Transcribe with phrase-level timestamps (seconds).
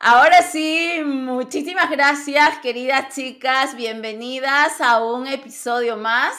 [0.00, 3.74] Ahora sí, muchísimas gracias, queridas chicas.
[3.74, 6.36] Bienvenidas a un episodio más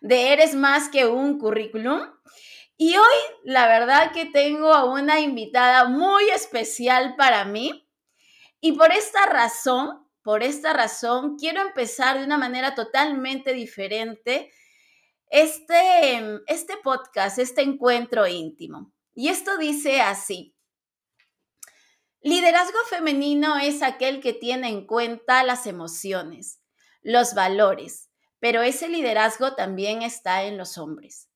[0.00, 2.00] de Eres más que un currículum.
[2.78, 7.86] Y hoy, la verdad que tengo a una invitada muy especial para mí.
[8.62, 14.50] Y por esta razón, por esta razón, quiero empezar de una manera totalmente diferente
[15.28, 18.94] este, este podcast, este encuentro íntimo.
[19.14, 20.53] Y esto dice así.
[22.26, 26.58] Liderazgo femenino es aquel que tiene en cuenta las emociones,
[27.02, 28.08] los valores,
[28.40, 31.28] pero ese liderazgo también está en los hombres.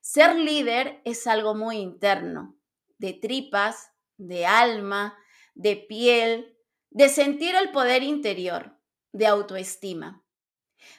[0.00, 2.56] Ser líder es algo muy interno,
[2.96, 5.18] de tripas, de alma,
[5.52, 6.56] de piel,
[6.88, 8.80] de sentir el poder interior,
[9.12, 10.24] de autoestima,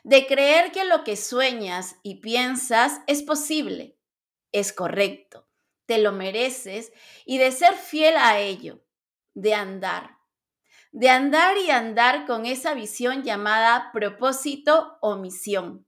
[0.03, 3.97] de creer que lo que sueñas y piensas es posible,
[4.51, 5.49] es correcto,
[5.87, 6.93] te lo mereces
[7.25, 8.82] y de ser fiel a ello
[9.33, 10.17] de andar,
[10.91, 15.85] de andar y andar con esa visión llamada propósito o misión.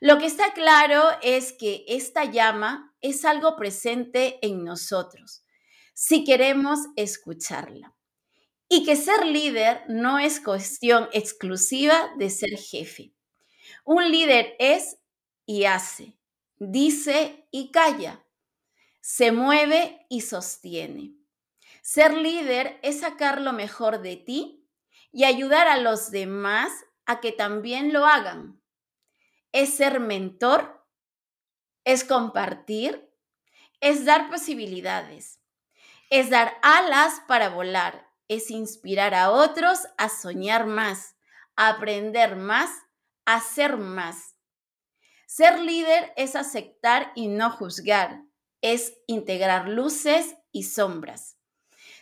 [0.00, 5.44] Lo que está claro es que esta llama es algo presente en nosotros,
[5.94, 7.94] si queremos escucharla.
[8.68, 13.12] Y que ser líder no es cuestión exclusiva de ser jefe.
[13.84, 14.98] Un líder es
[15.46, 16.18] y hace,
[16.58, 18.24] dice y calla,
[19.00, 21.15] se mueve y sostiene.
[21.88, 24.68] Ser líder es sacar lo mejor de ti
[25.12, 26.72] y ayudar a los demás
[27.04, 28.60] a que también lo hagan.
[29.52, 30.84] Es ser mentor,
[31.84, 33.08] es compartir,
[33.78, 35.38] es dar posibilidades,
[36.10, 41.14] es dar alas para volar, es inspirar a otros a soñar más,
[41.54, 42.68] a aprender más,
[43.26, 44.34] a ser más.
[45.28, 48.24] Ser líder es aceptar y no juzgar,
[48.60, 51.35] es integrar luces y sombras.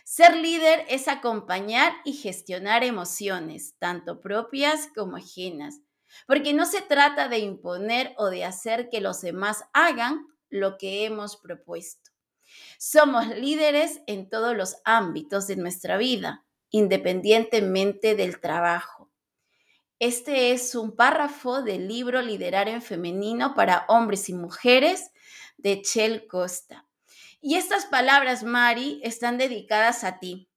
[0.07, 5.81] Ser líder es acompañar y gestionar emociones, tanto propias como ajenas,
[6.27, 11.05] porque no se trata de imponer o de hacer que los demás hagan lo que
[11.05, 12.11] hemos propuesto.
[12.77, 19.11] Somos líderes en todos los ámbitos de nuestra vida, independientemente del trabajo.
[19.97, 25.09] Este es un párrafo del libro Liderar en Femenino para Hombres y Mujeres
[25.57, 26.84] de Chel Costa.
[27.41, 30.49] Y estas palabras, Mari, están dedicadas a ti.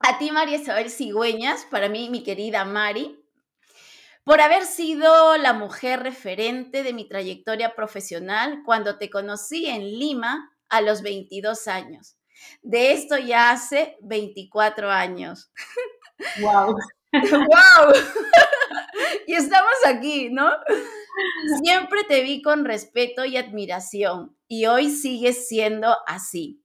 [0.00, 3.18] A ti, María Isabel Cigüeñas, para mí, mi querida Mari,
[4.24, 10.52] por haber sido la mujer referente de mi trayectoria profesional cuando te conocí en Lima
[10.68, 12.16] a los 22 años.
[12.62, 15.52] De esto ya hace 24 años.
[16.40, 16.76] ¡Wow!
[17.12, 17.92] ¡Wow!
[19.26, 20.50] y estamos aquí, ¿no?
[21.62, 26.62] Siempre te vi con respeto y admiración y hoy sigues siendo así.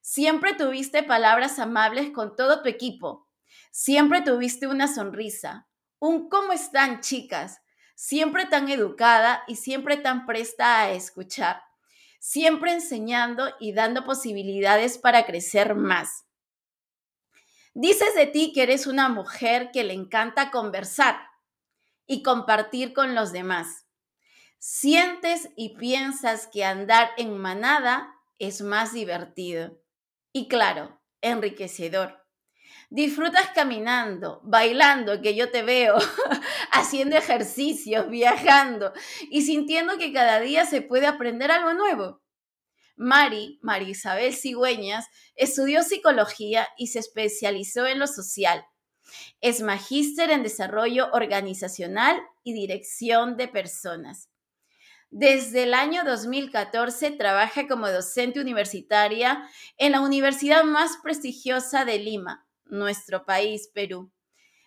[0.00, 3.28] Siempre tuviste palabras amables con todo tu equipo.
[3.70, 5.68] Siempre tuviste una sonrisa.
[5.98, 7.60] Un ¿cómo están, chicas?
[7.94, 11.62] Siempre tan educada y siempre tan presta a escuchar.
[12.18, 16.24] Siempre enseñando y dando posibilidades para crecer más.
[17.74, 21.29] Dices de ti que eres una mujer que le encanta conversar
[22.10, 23.86] y compartir con los demás.
[24.58, 29.80] Sientes y piensas que andar en manada es más divertido
[30.32, 32.26] y claro, enriquecedor.
[32.88, 35.98] Disfrutas caminando, bailando, que yo te veo,
[36.72, 38.92] haciendo ejercicios, viajando
[39.30, 42.24] y sintiendo que cada día se puede aprender algo nuevo.
[42.96, 45.06] Mari, María Isabel Cigüeñas,
[45.36, 48.66] estudió psicología y se especializó en lo social
[49.40, 54.28] es magíster en desarrollo organizacional y dirección de personas.
[55.12, 59.42] Desde el año 2014 trabaja como docente universitaria
[59.76, 64.12] en la universidad más prestigiosa de Lima, nuestro país, Perú.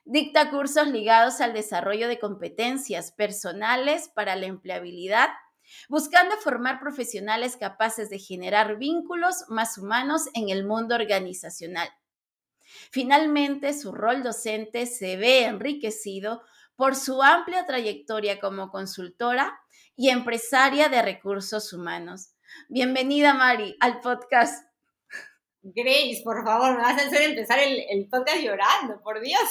[0.03, 5.29] Dicta cursos ligados al desarrollo de competencias personales para la empleabilidad,
[5.87, 11.87] buscando formar profesionales capaces de generar vínculos más humanos en el mundo organizacional.
[12.91, 16.41] Finalmente, su rol docente se ve enriquecido
[16.75, 19.59] por su amplia trayectoria como consultora
[19.95, 22.33] y empresaria de recursos humanos.
[22.69, 24.67] Bienvenida, Mari, al podcast.
[25.61, 29.41] Grace, por favor, me vas a hacer empezar el, podcast llorando, por Dios.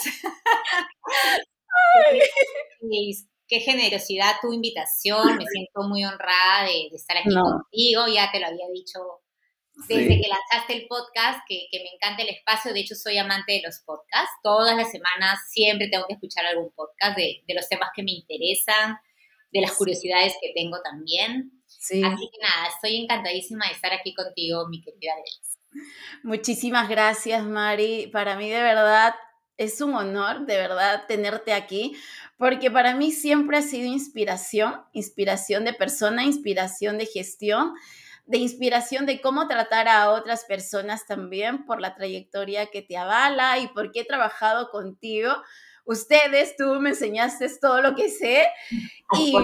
[2.80, 8.40] Grace, qué generosidad tu invitación, me siento muy honrada de, estar aquí contigo, ya te
[8.40, 9.21] lo había dicho
[9.88, 12.73] desde que lanzaste el podcast, que, me encanta el espacio.
[12.73, 14.34] De hecho, soy amante de los podcasts.
[14.43, 18.96] Todas las semanas siempre tengo que escuchar algún podcast de, los temas que me interesan,
[19.52, 21.52] de las curiosidades que tengo también.
[21.67, 25.58] Así que nada, estoy encantadísima de estar aquí contigo, mi querida Grace.
[26.23, 28.08] Muchísimas gracias, Mari.
[28.12, 29.14] Para mí de verdad
[29.56, 31.96] es un honor, de verdad, tenerte aquí,
[32.37, 37.75] porque para mí siempre ha sido inspiración, inspiración de persona, inspiración de gestión,
[38.24, 43.58] de inspiración de cómo tratar a otras personas también por la trayectoria que te avala
[43.58, 45.34] y porque he trabajado contigo.
[45.84, 48.46] Ustedes, tú me enseñaste todo lo que sé
[49.19, 49.34] y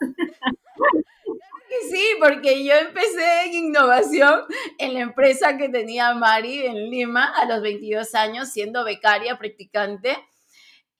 [1.90, 4.42] sí, porque yo empecé en innovación
[4.78, 10.16] en la empresa que tenía Mari en Lima a los 22 años, siendo becaria practicante.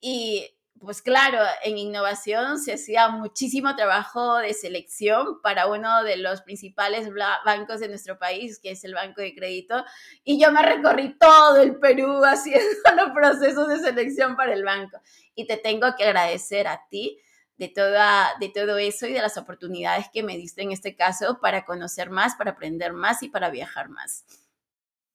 [0.01, 0.49] Y
[0.81, 7.07] pues claro, en innovación se hacía muchísimo trabajo de selección para uno de los principales
[7.45, 9.85] bancos de nuestro país, que es el Banco de Crédito,
[10.23, 14.99] y yo me recorrí todo el Perú haciendo los procesos de selección para el banco.
[15.35, 17.19] Y te tengo que agradecer a ti
[17.57, 21.39] de, toda, de todo eso y de las oportunidades que me diste en este caso
[21.39, 24.25] para conocer más, para aprender más y para viajar más.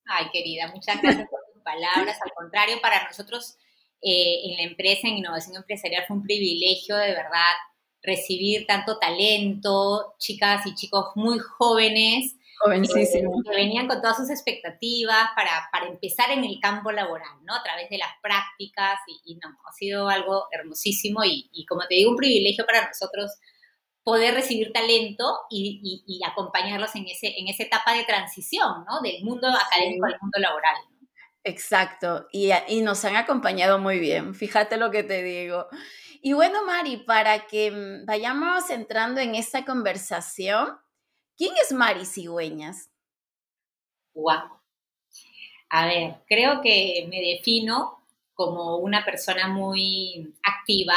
[0.05, 2.17] Ay, querida, muchas gracias por tus palabras.
[2.25, 3.59] Al contrario, para nosotros
[4.03, 7.55] eh, en la empresa, en innovación empresarial, fue un privilegio de verdad
[8.03, 13.43] recibir tanto talento, chicas y chicos muy jóvenes Jovencísimo.
[13.45, 17.55] que venían con todas sus expectativas para, para, empezar en el campo laboral, ¿no?
[17.55, 21.97] A través de las prácticas y, no, ha sido algo hermosísimo y, y, como te
[21.97, 23.31] digo, un privilegio para nosotros
[24.03, 29.01] poder recibir talento y, y, acompañarlos en, ese, en esa etapa de transición, ¿no?
[29.03, 30.77] Del mundo académico al mundo laboral.
[31.49, 35.67] Exacto, y, y nos han acompañado muy bien, fíjate lo que te digo.
[36.21, 40.77] Y bueno, Mari, para que mm, vayamos entrando en esta conversación,
[41.37, 42.91] ¿Quién es Mari Cigüeñas?
[44.15, 44.59] Wow.
[45.69, 50.95] A ver, creo que me defino como una persona muy activa,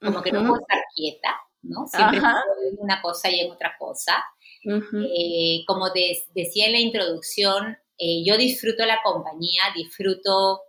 [0.00, 1.86] como que no puedo estar quieta, ¿no?
[1.88, 4.24] Siempre estoy en una cosa y en otra cosa.
[4.64, 10.62] Eh, como decía en la introducción, eh, yo disfruto la compañía, disfruto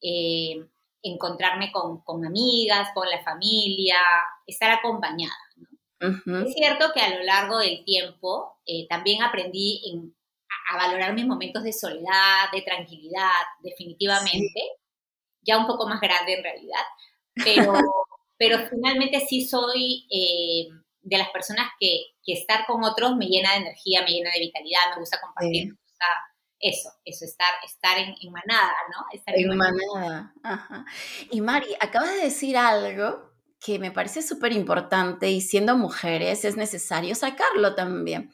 [0.00, 0.64] eh,
[1.02, 3.98] encontrarme con, con, amigas, con la familia,
[4.46, 5.34] estar acompañada.
[6.00, 9.82] Es cierto que a lo largo del tiempo eh, también aprendí
[10.70, 14.62] a, valorar mis momentos de soledad, de tranquilidad, definitivamente,
[15.42, 16.84] ya un poco más grande en realidad,
[17.34, 17.72] pero,
[18.38, 20.68] pero finalmente sí soy eh,
[21.02, 24.94] de las personas que, estar con otros me llena de energía, me llena de vitalidad,
[24.94, 26.06] me gusta compartir, me gusta
[26.60, 29.06] eso, eso, estar, estar en, manada, ¿no?
[29.12, 30.34] Estar en, manada.
[30.42, 30.84] Ajá.
[31.30, 36.56] Y Mari, acabas de decir algo que me parece súper importante y siendo mujeres es
[36.56, 38.30] necesario sacarlo también,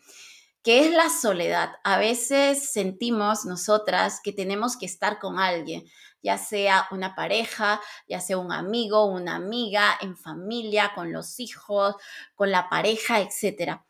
[0.62, 1.70] que es la soledad.
[1.84, 5.84] A veces sentimos nosotras que tenemos que estar con alguien,
[6.22, 11.94] ya sea una pareja, ya sea un amigo, una amiga, en familia, con los hijos,
[12.34, 13.82] con la pareja, etc.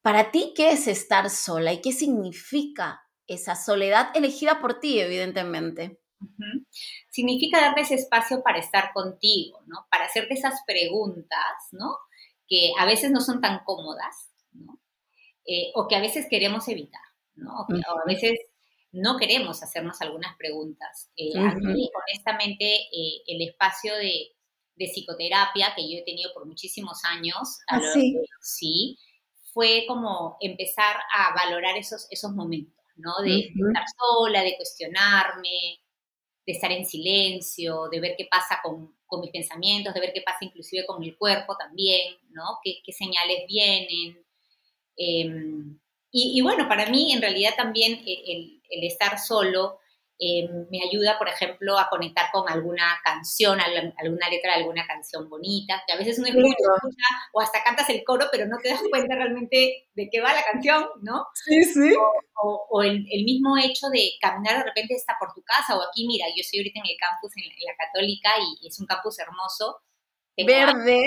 [0.00, 6.00] Para ti, ¿qué es estar sola y qué significa esa soledad elegida por ti, evidentemente?
[7.10, 9.86] Significa darte ese espacio para estar contigo, ¿no?
[9.90, 11.96] Para hacerte esas preguntas, ¿no?
[12.48, 14.80] Que a veces no son tan cómodas, ¿no?
[15.46, 17.00] Eh, o que a veces queremos evitar,
[17.36, 17.52] ¿no?
[17.60, 18.38] O, a veces
[18.92, 21.10] no queremos hacernos algunas preguntas.
[21.16, 24.36] Eh, a mí, honestamente, eh, el espacio de,
[24.76, 27.80] psicoterapia que yo he tenido por muchísimos años, ¿Ah,
[28.40, 28.96] sí?
[29.52, 33.18] fue como empezar a valorar esos, esos momentos, ¿no?
[33.22, 35.80] De, estar sola, de cuestionarme,
[36.46, 40.44] de estar en silencio, de ver qué pasa con, mis pensamientos, de ver qué pasa
[40.44, 42.58] inclusive con mi cuerpo también, ¿no?
[42.62, 44.24] Qué, señales vienen.
[44.96, 45.80] Em,
[46.12, 49.78] y, bueno, para mí en realidad también el, el estar solo
[50.22, 55.30] eh, me ayuda, por ejemplo, a conectar con alguna canción, alguna letra de alguna canción
[55.30, 58.82] bonita, que a veces uno escucha, o hasta cantas el coro, pero no te das
[58.90, 61.24] cuenta realmente de qué va la canción, ¿no?
[61.32, 61.94] Sí, sí.
[62.42, 66.26] O, el, mismo hecho de caminar de repente hasta por tu casa, o aquí, mira,
[66.28, 69.80] yo estoy ahorita en el campus, en, la Católica, y es un campus hermoso.
[70.36, 71.02] Verde,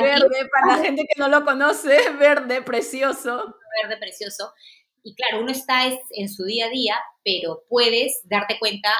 [0.00, 3.54] verde, para la gente que no lo conoce, verde, precioso.
[3.82, 4.52] Verde, precioso.
[5.02, 8.90] Y claro, uno está en su día a día, pero puedes darte cuenta,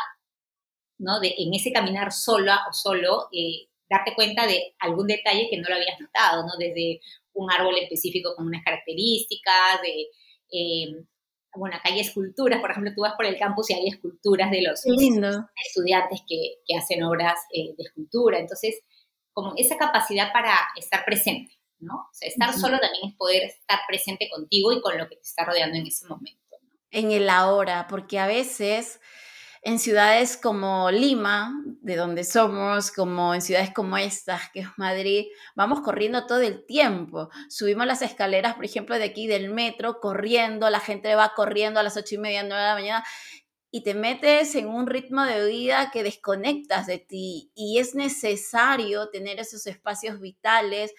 [0.99, 1.21] ¿no?
[1.21, 5.69] De, en ese caminar sola o solo, eh, darte cuenta de algún detalle que no
[5.69, 6.53] lo habías notado, ¿no?
[6.59, 7.01] Desde
[7.33, 10.09] un árbol específico con unas características, de,
[10.53, 11.05] eh,
[11.55, 14.63] bueno, acá hay esculturas, por ejemplo, tú vas por el campus y hay esculturas de
[14.63, 18.81] los estudiantes que, que, hacen obras eh, de escultura, entonces,
[19.33, 21.58] como esa capacidad para estar presente.
[21.81, 22.09] ¿No?
[22.21, 25.79] estar solo también es poder estar presente contigo y con lo que te está rodeando
[25.79, 26.57] en ese momento.
[26.91, 29.01] En el ahora, porque a veces
[29.63, 35.27] en ciudades como Lima, de donde somos, como en ciudades como estas, que es Madrid,
[35.57, 37.29] vamos corriendo todo el tiempo.
[37.49, 41.83] Subimos las escaleras, por ejemplo, de aquí del metro, corriendo, la gente va corriendo a
[41.83, 43.05] las ocho y media, nueve de la mañana,
[43.71, 47.51] y te metes en un ritmo de vida que desconectas de ti.
[47.55, 50.95] Y es necesario tener esos espacios vitales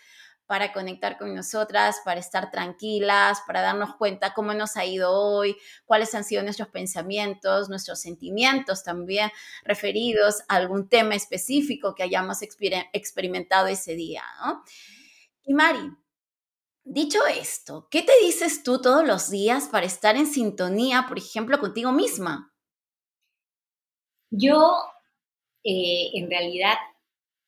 [0.49, 5.55] para conectar con nosotras, para estar tranquilas, para darnos cuenta cómo nos ha ido hoy,
[5.85, 9.29] cuáles han sido nuestros pensamientos, nuestros sentimientos también
[9.63, 14.23] referidos a algún tema específico que hayamos experimentado ese día.
[15.43, 15.91] Y Mari,
[16.83, 21.59] dicho esto, ¿qué te dices tú todos los días para estar en sintonía, por ejemplo,
[21.59, 22.51] contigo misma?
[24.31, 24.81] Yo,
[25.63, 26.73] eh, en realidad,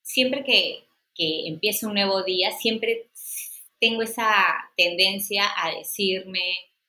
[0.03, 0.87] siempre que,
[1.21, 3.11] que empieza un nuevo día, siempre
[3.79, 4.25] tengo esa
[4.75, 6.39] tendencia a decirme,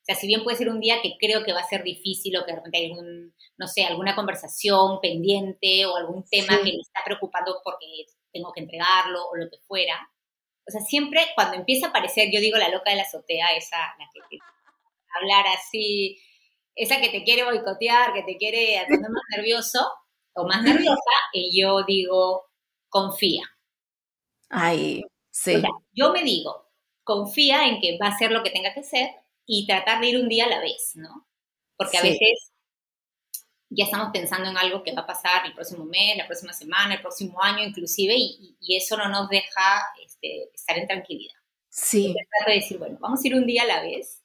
[0.01, 2.35] o sea, si bien puede ser un día que creo que va a ser difícil
[2.39, 6.73] o que de repente hay algún, no sé, alguna conversación pendiente o algún tema que
[6.73, 10.11] me está preocupando porque tengo que entregarlo o lo que fuera.
[10.67, 13.77] O sea, siempre cuando empieza a aparecer, yo digo la loca de la azotea, esa,
[13.99, 14.39] la que
[15.21, 16.19] hablar así,
[16.75, 19.93] esa que te quiere boicotear, que te quiere poner más nervioso
[20.33, 22.47] o más nerviosa, y yo digo,
[22.89, 23.52] confía.
[24.53, 25.63] Ay, sí.
[25.93, 26.71] yo me digo,
[27.03, 29.11] confía en que va a ser lo que tenga que ser
[29.47, 31.27] y tratar de ir un día a la vez, ¿no?
[31.77, 32.53] Porque a veces
[33.71, 36.95] ya estamos pensando en algo que va a pasar el próximo mes, la próxima semana,
[36.95, 41.35] el próximo año inclusive, y, eso no nos deja este, estar en tranquilidad.
[41.71, 42.15] Sí.
[42.15, 44.23] Tratar de decir, bueno, vamos a ir un día a la vez.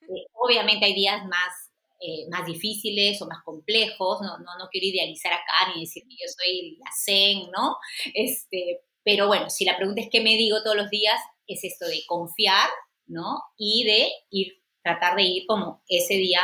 [0.00, 4.86] Eh, obviamente hay días más, eh, más difíciles o más complejos, no, no, no quiero
[4.86, 7.76] idealizar acá ni decir que yo soy la zen, ¿no?
[8.14, 11.14] Este, pero bueno, si la pregunta es qué me digo todos los días,
[11.46, 12.68] es esto de confiar,
[13.06, 13.40] ¿no?
[13.56, 16.40] Y de ir, tratar de ir como ese día,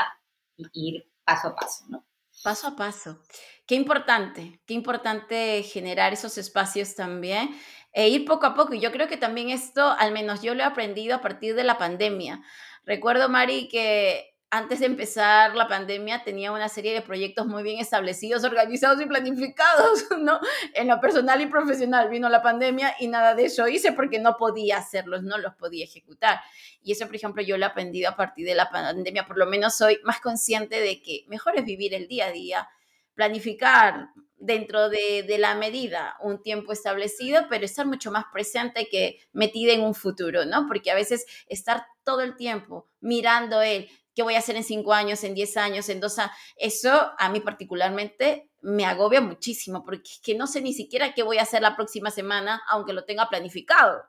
[0.73, 2.07] ir paso a paso, ¿no?
[2.45, 3.21] Paso a paso.
[3.67, 7.51] Qué importante, qué importante generar esos espacios también
[7.93, 8.75] e ir poco a poco.
[8.75, 11.65] Y yo creo que también esto, al menos yo lo he aprendido a partir de
[11.65, 12.45] la pandemia.
[12.85, 17.81] Recuerdo, Mari, que antes de empezar la pandemia tenía una serie de proyectos muy bien
[17.81, 20.41] establecidos, organizados y planificados, ¿no?
[20.75, 24.37] En lo personal y profesional vino la pandemia y nada de eso hice porque no
[24.37, 26.39] podía hacerlos, no los podía ejecutar.
[26.83, 29.47] Y eso, por ejemplo, yo lo he aprendido a partir de la pandemia, por lo
[29.47, 32.69] menos soy más consciente de que mejor es vivir el día a día,
[33.15, 39.21] planificar dentro de, de, la medida un tiempo establecido, pero estar mucho más presente que
[39.33, 40.67] metida en un futuro, ¿no?
[40.67, 44.93] Porque a veces estar todo el tiempo mirando él, qué voy a hacer en cinco
[44.93, 46.35] años, en diez años, en dos años.
[46.57, 51.23] Eso a mí particularmente me agobia muchísimo porque es que no sé ni siquiera qué
[51.23, 54.03] voy a hacer la próxima semana, aunque lo tenga planificado.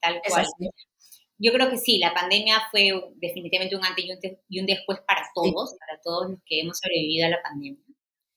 [0.00, 0.46] tal cual.
[1.36, 4.04] Yo creo que sí, la pandemia fue definitivamente un antes
[4.48, 7.84] y un, después para todos, para todos los que hemos sobrevivido a la pandemia.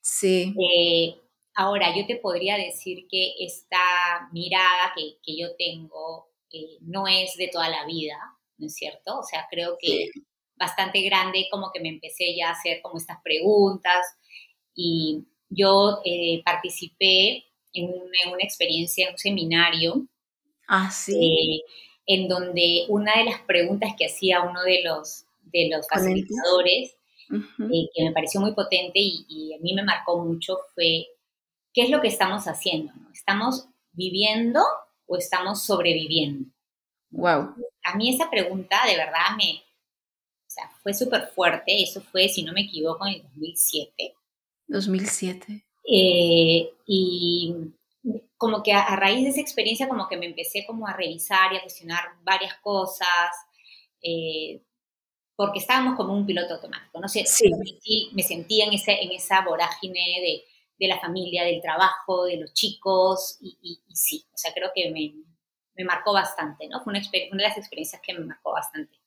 [0.01, 0.55] Sí.
[0.75, 1.15] Eh,
[1.53, 7.35] ahora, yo te podría decir que esta mirada que, que yo tengo eh, no es
[7.37, 8.17] de toda la vida,
[8.57, 9.19] ¿no es cierto?
[9.19, 10.09] O sea, creo que
[10.55, 14.05] bastante grande como que me empecé ya a hacer como estas preguntas
[14.75, 20.07] y yo eh, participé en una, experiencia, en un seminario.
[20.67, 21.15] Ah, sí.
[21.15, 21.61] Eh,
[22.05, 26.95] en donde una de las preguntas que hacía uno de los, de los facilitadores,
[27.29, 31.07] eh, que me pareció muy potente y, y, a mí me marcó mucho, fue,
[31.73, 32.93] ¿qué es lo que estamos haciendo?
[33.13, 34.61] ¿Estamos viviendo
[35.05, 36.49] o estamos sobreviviendo?
[37.17, 37.55] Wow.
[37.83, 41.81] A mí esa pregunta de verdad me, o sea, fue súper fuerte.
[41.81, 44.15] Eso fue, si no me equivoco, en el 2007.
[44.67, 45.65] 2007.
[45.89, 47.55] Eh, y
[48.37, 51.57] como que a, raíz de esa experiencia como que me empecé como a revisar y
[51.57, 53.31] a cuestionar varias cosas,
[54.01, 54.61] eh,
[55.35, 57.49] porque estábamos como un piloto automático, no sé, sí.
[58.13, 60.43] me, sentía en, ese, en esa vorágine de,
[60.77, 64.91] de, la familia, del trabajo, de los chicos, y, y sí, o sea, creo que
[64.91, 65.13] me,
[65.77, 66.81] me marcó bastante, ¿no?
[66.81, 68.99] Fue una, una, de las experiencias que me marcó bastante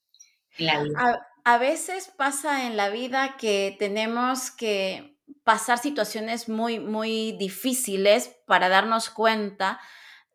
[0.58, 1.26] en la vida.
[1.44, 8.68] A, veces pasa en la vida que tenemos que pasar situaciones muy, muy difíciles para
[8.68, 9.80] darnos cuenta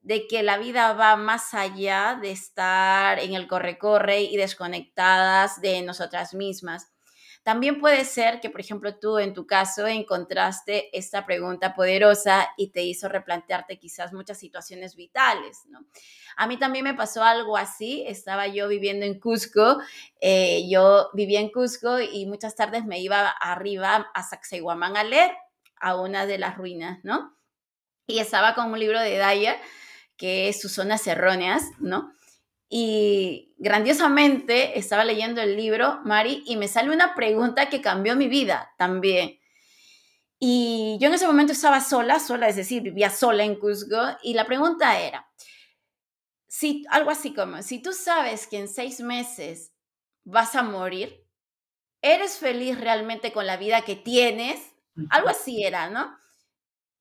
[0.01, 5.81] de que la vida va más allá de estar en el corre-corre y desconectadas de
[5.81, 6.94] nosotras mismas.
[7.45, 12.71] También puede ser que, por ejemplo, tú en tu caso encontraste esta pregunta poderosa y
[12.71, 15.85] te hizo replantearte quizás muchas situaciones vitales, ¿no?
[16.37, 19.77] A mí también me pasó algo así, estaba yo viviendo en Cusco,
[20.21, 25.31] eh, yo vivía en Cusco y muchas tardes me iba arriba a Sacsayhuamán a leer
[25.79, 27.37] a una de las ruinas, ¿no?
[28.07, 29.57] Y estaba con un libro de Dyer,
[30.17, 32.11] que es Sus zonas erróneas, ¿no?
[32.69, 38.27] Y grandiosamente estaba leyendo el libro, Mari, y me sale una pregunta que cambió mi
[38.27, 39.39] vida también.
[40.39, 44.33] Y yo en ese momento estaba sola, sola, es decir, vivía sola en Cusco, y
[44.33, 45.27] la pregunta era,
[46.47, 49.73] si, algo así como, si tú sabes que en seis meses
[50.23, 51.25] vas a morir,
[52.01, 54.59] ¿eres feliz realmente con la vida que tienes?
[55.09, 56.17] Algo así era, ¿no?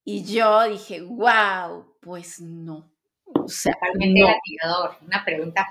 [0.03, 2.94] Y yo dije, wow, pues no.
[3.25, 4.21] O sea, Totalmente
[4.63, 4.97] no.
[5.01, 5.67] una pregunta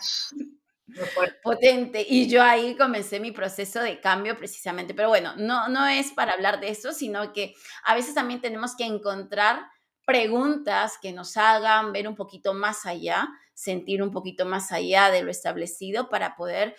[1.43, 2.05] potente.
[2.09, 4.95] Y yo ahí comencé mi proceso de cambio precisamente.
[4.95, 8.77] Pero bueno, no, no es para hablar de eso, sino que a veces también tenemos
[8.77, 9.67] que encontrar
[10.07, 15.23] preguntas que nos hagan ver un poquito más allá, sentir un poquito más allá de
[15.23, 16.77] lo establecido para poder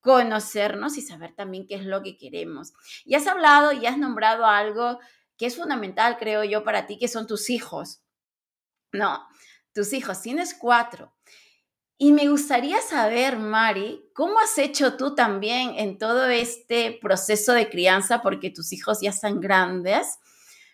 [0.00, 2.74] conocernos y saber también qué es lo que queremos.
[3.04, 5.00] Y has hablado y has nombrado algo
[5.36, 8.02] que es fundamental, creo yo, para ti, que son tus hijos.
[8.92, 9.26] No,
[9.76, 11.12] tus hijos, tienes cuatro.
[11.98, 17.68] Y me gustaría saber, Mari, ¿cómo has hecho tú también en todo este proceso de
[17.68, 20.18] crianza, porque tus hijos ya están grandes?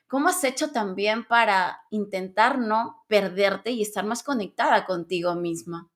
[0.06, 5.90] ¿Cómo has hecho también para intentar no perderte y estar más conectada contigo misma?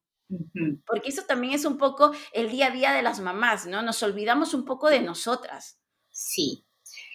[0.84, 3.82] Porque eso también es un poco el día a día de las mamás, ¿no?
[3.82, 5.78] Nos olvidamos un poco de nosotras.
[6.10, 6.66] Sí.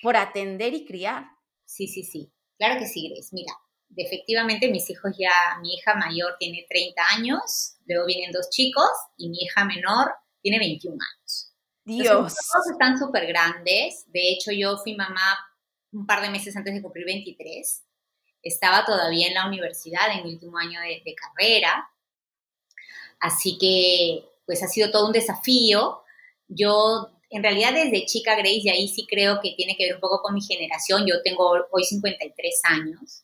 [0.01, 1.25] Por atender y criar.
[1.65, 2.31] Sí, sí, sí.
[2.57, 3.29] Claro que sí, Grace.
[3.33, 3.53] Mira,
[3.97, 9.29] efectivamente mis hijos ya, mi hija mayor tiene 30 años, luego vienen dos chicos y
[9.29, 11.53] mi hija menor tiene 21 años.
[11.83, 12.05] Dios.
[12.05, 14.05] todos están súper grandes.
[14.07, 15.37] De hecho, yo fui mamá
[15.91, 17.83] un par de meses antes de cumplir 23.
[18.43, 21.89] Estaba todavía en la universidad, en mi último año de, de carrera.
[23.19, 26.03] Así que, pues ha sido todo un desafío.
[26.47, 30.01] Yo en realidad desde chica Grace, y ahí sí creo que tiene que ver un
[30.01, 33.23] poco con mi generación, yo tengo hoy 53 años,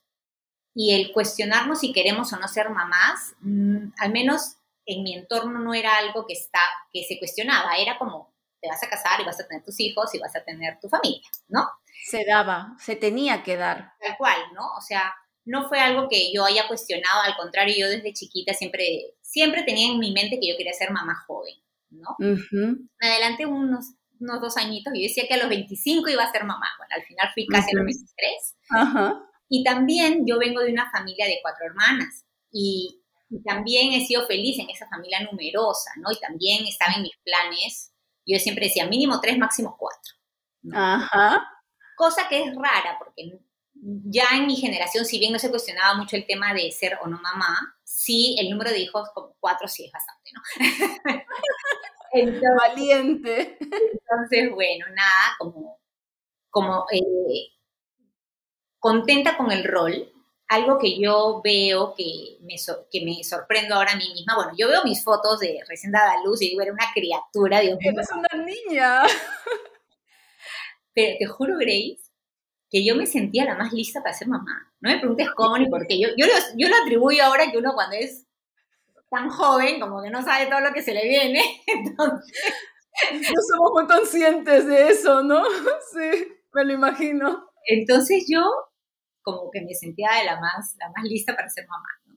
[0.80, 5.58] y el cuestionarnos si queremos o no ser mamás, mm, al menos en mi entorno
[5.58, 6.60] no era algo que, está,
[6.94, 8.32] que se cuestionaba, era como,
[8.62, 10.88] te vas a casar y vas a tener tus hijos y vas a tener tu
[10.88, 11.68] familia, ¿no?
[12.06, 13.94] Se daba, se tenía que dar.
[14.00, 14.76] Tal cual, ¿no?
[14.78, 15.16] O sea,
[15.46, 19.92] no fue algo que yo haya cuestionado, al contrario, yo desde chiquita siempre, siempre tenía
[19.92, 21.56] en mi mente que yo quería ser mamá joven,
[21.90, 22.16] ¿no?
[22.20, 26.32] Me adelanté unos unos dos añitos, y yo decía que a los 25 iba a
[26.32, 26.66] ser mamá.
[26.80, 28.56] Bueno, al final fui casi a los 23.
[29.50, 33.02] Y también yo vengo de una familia de cuatro hermanas y,
[33.44, 36.10] también he sido feliz en esa familia numerosa, ¿no?
[36.14, 37.92] Y también estaba en mis planes,
[38.26, 40.14] yo siempre decía mínimo tres, máximo cuatro.
[40.72, 41.46] Ajá.
[41.98, 43.38] Cosa que es rara porque
[43.74, 47.08] ya en mi generación, si bien no se cuestionaba mucho el tema de ser o
[47.08, 50.42] no mamá, sí el número de hijos como cuatro sí es bastante, ¿no?
[52.62, 53.58] Valiente.
[53.60, 55.80] Entonces, bueno, nada, como,
[56.50, 57.57] como eh,
[58.80, 60.12] contenta con el rol.
[60.50, 62.56] Algo que yo veo que me,
[62.90, 66.24] que me sorprendo ahora a mí misma, bueno, yo veo mis fotos de recién dada
[66.24, 67.92] luz y digo, era una criatura, Dios mío.
[67.92, 69.02] Eres una niña.
[70.94, 72.00] Pero te juro, Grace,
[72.70, 74.74] que yo me sentía la más lista para ser mamá.
[74.80, 76.00] No me preguntes cómo ni por qué.
[76.00, 78.26] Yo, yo, lo, yo lo atribuyo ahora que uno cuando es
[79.10, 81.42] tan joven, como que no sabe todo lo que se le viene.
[81.68, 82.44] Entonces...
[83.12, 85.44] No somos muy conscientes de eso, ¿no?
[85.94, 87.48] Sí, me lo imagino.
[87.68, 88.44] Entonces yo
[89.28, 92.16] como que me sentía de la más, la más lista para ser mamá, ¿no?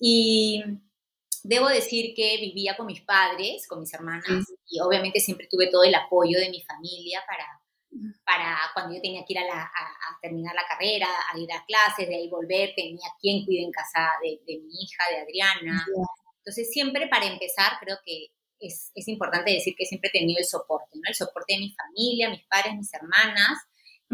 [0.00, 0.64] Y
[1.44, 5.84] debo decir que vivía con mis padres, con mis hermanas, y obviamente siempre tuve todo
[5.84, 7.46] el apoyo de mi familia para,
[8.24, 9.70] para cuando yo tenía que ir a,
[10.20, 14.10] terminar la carrera, a ir a clases, de ahí volver, tenía quien cuide en casa
[14.20, 15.86] de, mi hija, de Adriana.
[16.38, 18.26] Entonces, siempre para empezar, creo que
[18.58, 21.02] es, es, importante decir que siempre he tenido el soporte, ¿no?
[21.06, 23.58] El soporte de mi familia, mis padres, mis hermanas,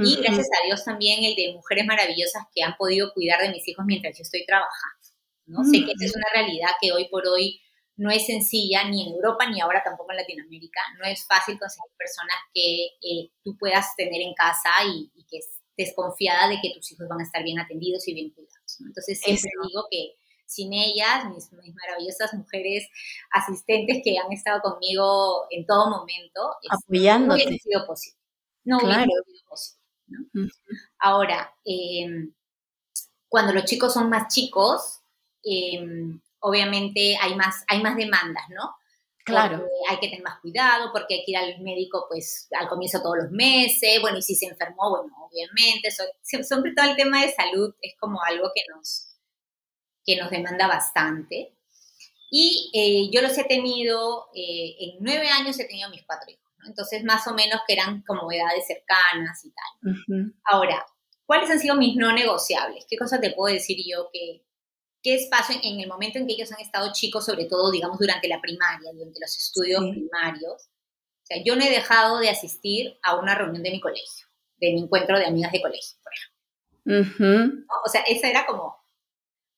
[0.05, 3.67] y gracias a Dios también el de mujeres maravillosas que han podido cuidar de mis
[3.69, 5.09] hijos mientras yo estoy trabajando,
[5.47, 5.65] ¿no?
[5.65, 7.61] Sé que esa es una realidad que hoy por hoy
[8.01, 10.81] no es sencilla ni en Europa ni ahora tampoco en Latinoamérica.
[10.99, 15.95] No es fácil conseguir personas que eh, tú puedas tener en casa y, que estés
[15.95, 18.81] confiada de que tus hijos van a estar bien atendidos y bien cuidados.
[18.81, 20.15] Entonces siempre digo que
[20.47, 22.89] sin ellas, mis, maravillosas mujeres
[23.31, 27.29] asistentes que han estado conmigo en todo momento, apoyándote.
[27.29, 28.19] No hubiera sido posible.
[28.65, 29.80] No hubiera sido posible.
[30.99, 32.33] Ahora, em,
[33.29, 35.01] cuando los chicos son más chicos,
[35.45, 35.81] eh,
[36.41, 38.75] obviamente hay más, hay más demandas, ¿no?
[39.23, 39.65] Claro.
[39.89, 43.19] hay que tener más cuidado, porque hay que ir al médico, pues, al comienzo todos
[43.19, 47.75] los meses, bueno, y si se enfermó, bueno, obviamente, sobre todo el tema de salud
[47.81, 49.15] es como algo que nos,
[50.05, 51.55] que nos demanda bastante.
[52.31, 56.50] Y eh, yo los he tenido, eh, en nueve años he tenido mis cuatro hijos.
[56.67, 60.33] Entonces, más o menos que eran como edades cercanas y tal.
[60.45, 60.85] Ahora,
[61.27, 62.87] ¿cuáles han sido mis no negociables?
[62.89, 64.45] ¿Qué cosas te puedo decir yo que,
[65.03, 68.29] qué espacio en, el momento en que ellos han estado chicos, sobre todo, digamos, durante
[68.29, 70.69] la primaria, durante los estudios primarios.
[71.23, 74.27] O sea, yo no he dejado de asistir a una reunión de mi colegio.
[74.59, 77.65] de mi encuentro de amigas de colegio, por ejemplo.
[77.85, 78.77] O sea, esa era como,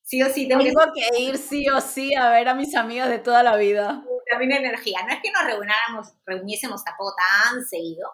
[0.02, 1.22] sí o sí tengo, que...
[1.22, 4.04] ir sí o sí a ver a mis amigas de toda la vida.
[4.42, 5.04] También energía.
[5.06, 8.08] No es que nos reuniéramos, reuniésemos tampoco tan seguido,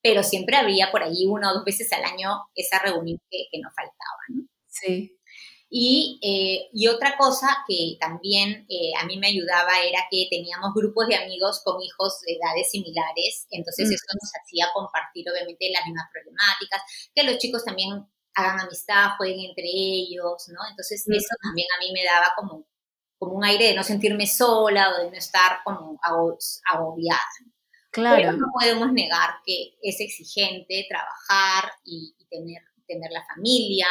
[0.00, 3.58] pero siempre había por ahí una o dos veces al año esa reunión que, que
[3.60, 4.44] nos faltaba, ¿no?
[4.68, 5.18] Sí.
[5.68, 10.74] Y, eh, y, otra cosa que también eh, a mí me ayudaba era que teníamos
[10.74, 15.86] grupos de amigos con hijos de edades similares, entonces eso nos hacía compartir obviamente las
[15.86, 16.82] mismas problemáticas,
[17.14, 20.60] que los chicos también hagan amistad, jueguen entre ellos, ¿no?
[20.68, 22.66] Entonces eso también a mí me daba como,
[23.20, 27.20] como un aire de no sentirme sola o de no estar como agobiada.
[27.90, 28.16] Claro.
[28.16, 33.88] Pero no podemos negar que es exigente trabajar y, y tener, tener la familia,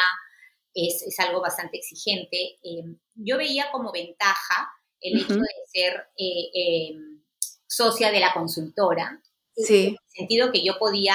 [0.74, 2.58] es, es algo bastante exigente.
[2.64, 4.68] Em, yo veía como ventaja
[5.00, 7.22] el hecho de ser eh, em,
[7.68, 9.22] socia de la consultora,
[9.54, 9.86] sí.
[9.86, 11.14] en el sentido que yo podía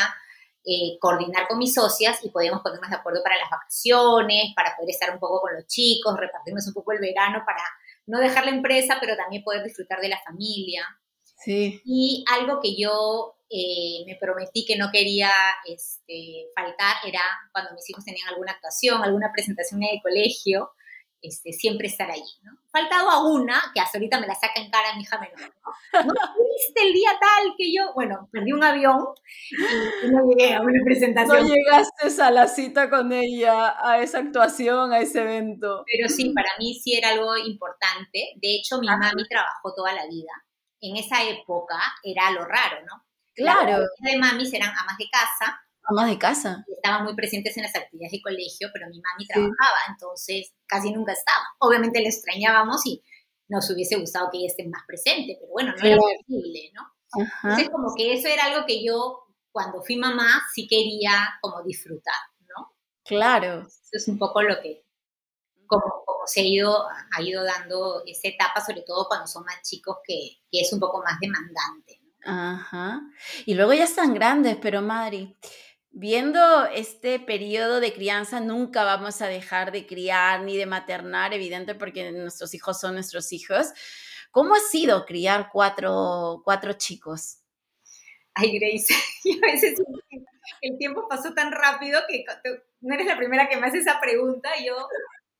[0.63, 4.89] eh, coordinar con mis socias y podíamos ponernos de acuerdo para las vacaciones, para poder
[4.89, 7.62] estar un poco con los chicos, repartirnos un poco el verano para
[8.07, 10.85] no dejar la empresa, pero también poder disfrutar de la familia.
[11.37, 11.81] Sí.
[11.85, 15.31] Y algo que yo eh, me prometí que no quería
[15.67, 20.71] este, faltar era cuando mis hijos tenían alguna actuación, alguna presentación en el colegio,
[21.27, 22.51] este, siempre estar allí, ¿no?
[22.71, 26.03] Faltado a una, que hasta ahorita me la saca en cara mi hija menor, ¿no?
[26.05, 28.99] ¿No viste el día tal que yo, bueno, perdí un avión
[30.03, 31.41] y no llegué a una presentación.
[31.41, 35.83] No llegaste a la cita con ella, a esa actuación, a ese evento.
[35.85, 38.33] Pero sí, para mí sí era algo importante.
[38.35, 40.31] De hecho, mi mami trabajó toda la vida.
[40.81, 43.05] En esa época era lo raro, ¿no?
[43.33, 43.79] Claro.
[43.79, 45.61] Las de mamis eran amas de casa.
[45.87, 46.65] Amas de casa.
[46.67, 51.13] Estaban muy presentes en las actividades de colegio, pero mi mami trabajaba, entonces casi nunca
[51.13, 51.43] estaba.
[51.59, 53.03] Obviamente le extrañábamos y
[53.47, 56.81] nos hubiese gustado que ella esté más presente, pero bueno, no era posible, ¿no?
[57.43, 62.13] Entonces como que eso era algo que yo cuando fui mamá sí quería como disfrutar,
[62.41, 62.75] ¿no?
[63.05, 63.61] Claro.
[63.61, 64.83] Eso es un poco lo que,
[65.67, 65.83] como,
[66.25, 70.39] se ha ido, ha ido dando esa etapa, sobre todo cuando son más chicos, que,
[70.51, 72.01] que es un poco más demandante.
[72.25, 73.01] Ajá.
[73.45, 75.37] Y luego ya están grandes, pero Madri,
[75.95, 81.73] viendo este periodo de crianza, nunca vamos a dejar de criar ni de maternar, evidente,
[81.73, 83.67] porque nuestros hijos son nuestros hijos.
[84.29, 87.38] ¿Cómo ha sido criar cuatro, cuatro chicos?
[88.34, 88.93] Ay, Grace,
[89.43, 89.81] a veces
[90.62, 92.25] el tiempo pasó tan rápido que
[92.81, 94.49] no eres la primera que me hace esa pregunta.
[94.63, 94.75] Yo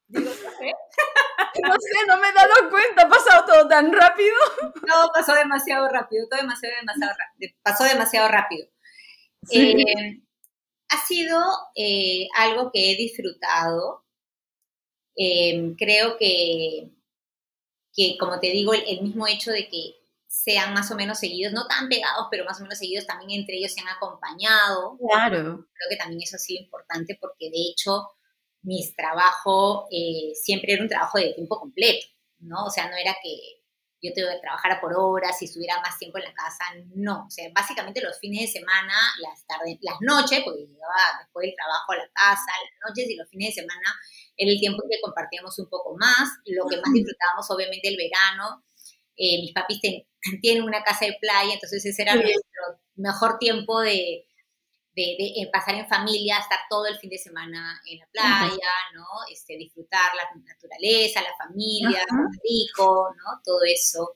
[0.08, 0.72] Digo, no sé.
[1.63, 4.36] No sé, no me he dado cuenta, ha pasado todo tan rápido.
[4.86, 7.54] Todo pasó demasiado rápido, todo demasiado, demasiado rápido.
[7.63, 8.68] Pasó demasiado rápido.
[9.52, 10.22] Eh,
[10.89, 11.39] ha sido
[11.76, 14.04] eh, algo que he disfrutado.
[15.17, 16.91] Eh, creo que,
[17.93, 19.95] que, como te digo, el, mismo hecho de que
[20.28, 23.58] sean más o menos seguidos, no tan pegados, pero más o menos seguidos, también entre
[23.58, 24.98] ellos se han acompañado.
[24.98, 25.67] Claro.
[25.74, 28.10] Creo que también eso ha sido importante porque de hecho
[28.62, 32.08] mi trabajo eh, siempre era un trabajo de tiempo completo,
[32.39, 32.65] ¿no?
[32.65, 33.55] O sea, no era que
[34.06, 36.63] yo te trabajara por horas y estuviera más tiempo en la casa,
[36.94, 37.26] no.
[37.26, 41.56] O sea, básicamente los fines de semana, las tardes, las noches, porque llegaba después del
[41.56, 43.96] trabajo a la casa, las noches y los fines de semana
[44.38, 46.30] era el tiempo que compartíamos un poco más.
[46.46, 48.63] Lo que más disfrutábamos, obviamente, el verano.
[49.18, 49.80] Eh, mis papis
[50.41, 54.26] tienen una casa de playa, entonces ese era nuestro mejor tiempo de,
[54.95, 59.05] de, eh, pasar en familia, estar todo el fin de semana en la playa, ¿no?
[59.31, 61.99] Este, disfrutar la naturaleza, la familia,
[62.43, 63.41] rico, ¿no?
[63.43, 64.15] Todo eso.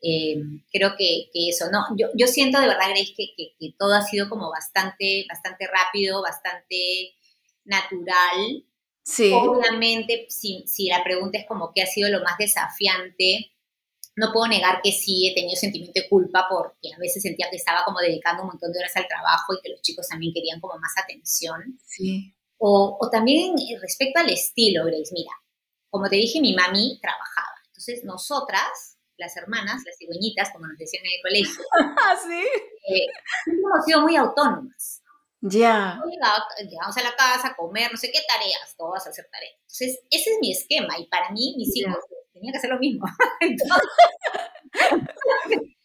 [0.00, 0.36] Eh,
[0.70, 1.84] creo que, eso, ¿no?
[1.96, 6.22] Yo, yo siento de verdad, Grace, que, que, todo ha sido como bastante, bastante rápido,
[6.22, 7.16] bastante
[7.64, 8.64] natural.
[9.02, 9.32] Sí.
[9.32, 13.55] Obviamente, si, si la pregunta es como qué ha sido lo más desafiante,
[14.16, 17.56] no puedo negar que sí he tenido sentimiento de culpa porque a veces sentía que
[17.56, 20.58] estaba como dedicando un montón de horas al trabajo y que los chicos también querían
[20.58, 21.78] como más atención.
[21.84, 22.34] Sí.
[22.56, 25.32] O, o también respecto al estilo, Grace, mira,
[25.90, 27.60] como te dije, mi mami trabajaba.
[27.66, 31.64] Entonces nosotras, las hermanas, las cigüeñitas, como nos decían en el colegio,
[32.02, 32.40] ¿Ah, ¿Sí?
[32.40, 33.06] Eh,
[33.46, 35.02] hemos sido muy autónomas.
[35.42, 36.00] Ya.
[36.58, 39.56] Llegamos a la casa a comer, no sé qué tareas, todas hacer tareas.
[39.60, 41.98] Entonces, ese es mi esquema y para mí, mis hijos
[42.36, 43.06] tenía que hacer lo mismo.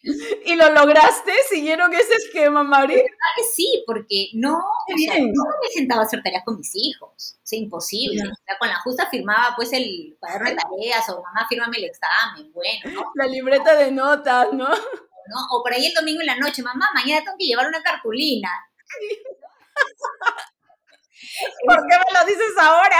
[0.44, 1.32] ¿Y lo lograste?
[1.48, 2.96] ¿Siguieron ese esquema, Mari?
[2.96, 7.38] que sí, porque no, o sea, no me sentaba a hacer tareas con mis hijos.
[7.38, 8.22] O sea, imposible.
[8.22, 11.84] O sea, con la justa firmaba pues el cuaderno de tareas o mamá fírmame el
[11.84, 13.12] examen, bueno, ¿no?
[13.14, 14.68] La libreta de notas, ¿no?
[14.68, 15.36] ¿no?
[15.52, 18.50] O por ahí el domingo en la noche, mamá, mañana tengo que llevar una cartulina.
[21.64, 22.98] ¿Por qué me lo dices ahora?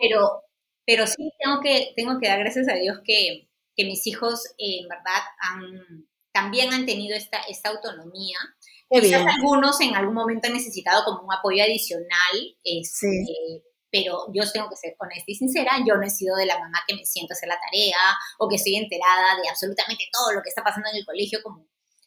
[0.00, 0.43] Pero
[0.86, 4.80] pero sí tengo que, tengo que dar gracias a Dios que, que mis hijos eh,
[4.82, 8.36] en verdad han, también han tenido esta, esta autonomía.
[8.90, 13.08] Quizás algunos en algún momento han necesitado como un apoyo adicional, este,
[13.90, 16.78] pero yo tengo que ser honesta y sincera, yo no he sido de la mamá
[16.86, 17.96] que me siento a hacer la tarea
[18.38, 21.66] o que estoy enterada de absolutamente todo lo que está pasando en el colegio, como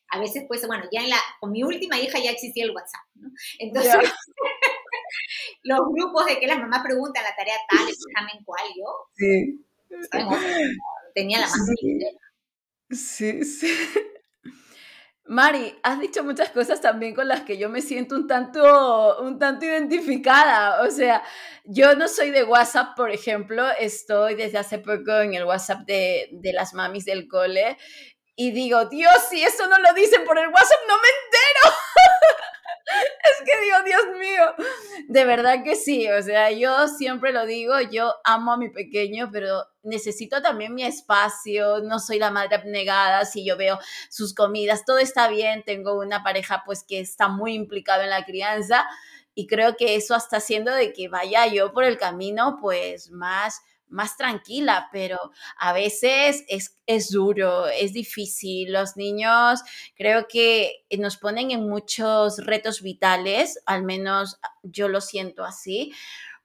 [0.09, 3.01] a veces, pues, bueno, ya en la, con mi última hija ya existía el WhatsApp,
[3.15, 3.29] ¿no?
[3.59, 3.93] Entonces,
[5.67, 9.65] los grupos de que las mamás preguntan la tarea tal, examen cuál, yo, sí.
[11.13, 11.59] tenía la más
[12.89, 13.67] Sí, sí.
[15.25, 19.37] Mari, has dicho muchas cosas también con las que yo me siento un tanto, un
[19.37, 20.83] tanto identificada.
[20.83, 21.21] O sea,
[21.65, 26.29] yo no soy de WhatsApp, por ejemplo, estoy desde hace poco en el WhatsApp de,
[26.31, 27.77] de las mamis del cole
[28.39, 31.75] y digo, Dios, si eso no lo dicen por el WhatsApp, no me entero.
[33.23, 34.67] es que digo, Dios mío,
[35.07, 39.29] de verdad que sí, o sea, yo siempre lo digo, yo amo a mi pequeño,
[39.31, 44.85] pero necesito también mi espacio, no soy la madre abnegada, si yo veo sus comidas,
[44.85, 48.87] todo está bien, tengo una pareja pues que está muy implicada en la crianza
[49.33, 53.61] y creo que eso está haciendo de que vaya yo por el camino pues más
[53.89, 55.17] más tranquila, pero
[55.57, 58.73] a veces es, es, duro, es difícil.
[58.73, 59.61] Los niños
[59.95, 65.93] creo que nos ponen en muchos retos vitales, al menos yo lo siento así,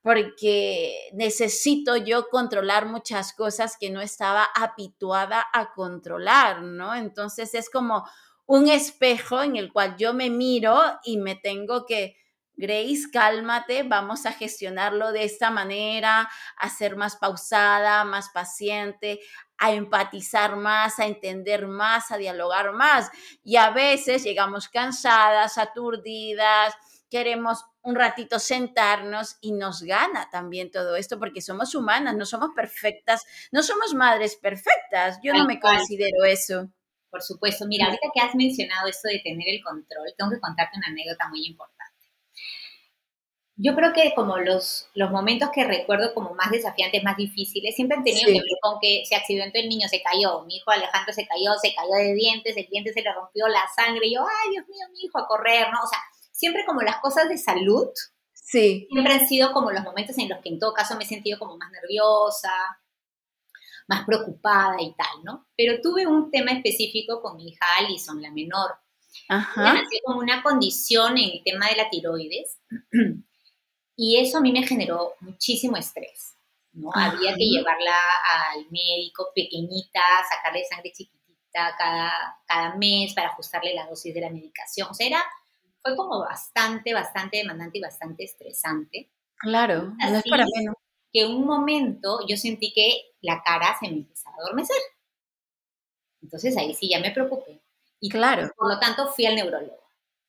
[0.03, 6.95] porque necesito yo controlar muchas cosas que no estaba habituada a controlar, ¿no?
[6.95, 8.05] Entonces es como
[8.47, 12.17] un espejo en el cual yo me miro y me tengo que
[12.63, 19.19] Grace, cálmate, vamos a gestionarlo de esta manera, a ser más pausada, más paciente,
[19.59, 23.11] a empatizar más, a entender más, a dialogar más.
[23.43, 26.73] Y a veces llegamos cansadas, aturdidas,
[27.11, 32.51] queremos un ratito sentarnos y nos gana también todo esto porque somos humanas, no somos
[32.55, 35.19] perfectas, no somos madres perfectas.
[35.21, 36.71] Yo no me considero eso.
[37.11, 40.79] Por supuesto, mira, ahorita que has mencionado esto de tener el control, tengo que contarte
[40.79, 41.72] una anécdota muy importante
[43.63, 47.97] yo creo que como los, los momentos que recuerdo como más desafiantes, más difíciles, siempre
[47.97, 51.13] han tenido que ver con que se accidentó el niño, se cayó, mi hijo Alejandro
[51.13, 54.23] se cayó, se cayó de dientes, el diente se le rompió la sangre, y yo,
[54.23, 55.79] ay, Dios mío, mi hijo a correr, ¿no?
[55.81, 56.01] O sea,
[56.33, 57.87] siempre como las cosas de salud,
[58.33, 58.89] sí.
[58.91, 61.39] siempre han sido como los momentos en los que en todo caso me he sentido
[61.39, 62.51] como más nerviosa,
[63.87, 65.47] más preocupada y tal, ¿no?
[65.57, 68.75] Pero tuve un tema específico con mi hija Alison, la menor.
[69.29, 69.75] Ajá.
[69.75, 72.59] Nació como una condición en el tema de la tiroides.
[73.97, 76.37] Y eso a mí me generó muchísimo estrés.
[76.73, 76.91] ¿no?
[76.95, 77.99] Había que llevarla
[78.55, 84.31] al médico pequeñita, sacarle sangre chiquitita cada, cada mes para ajustarle la dosis de la
[84.31, 84.89] medicación.
[84.91, 85.23] O sea, era,
[85.83, 89.11] fue como bastante, bastante demandante y bastante estresante.
[89.37, 90.77] Claro, no es para menos.
[91.13, 94.81] Que un momento yo sentí que la cara se me empezaba a adormecer.
[96.23, 97.61] Entonces ahí sí ya me preocupé.
[98.01, 98.51] Y claro.
[98.57, 99.83] Por lo tanto fui al neurólogo.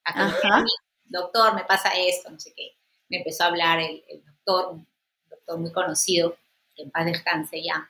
[0.04, 0.66] Ajá.
[1.06, 2.76] Doctor, me pasa esto, no sé qué
[3.14, 4.88] me empezó a hablar el, doctor, un
[5.30, 6.36] doctor muy conocido,
[6.76, 7.88] que en paz descanse ya.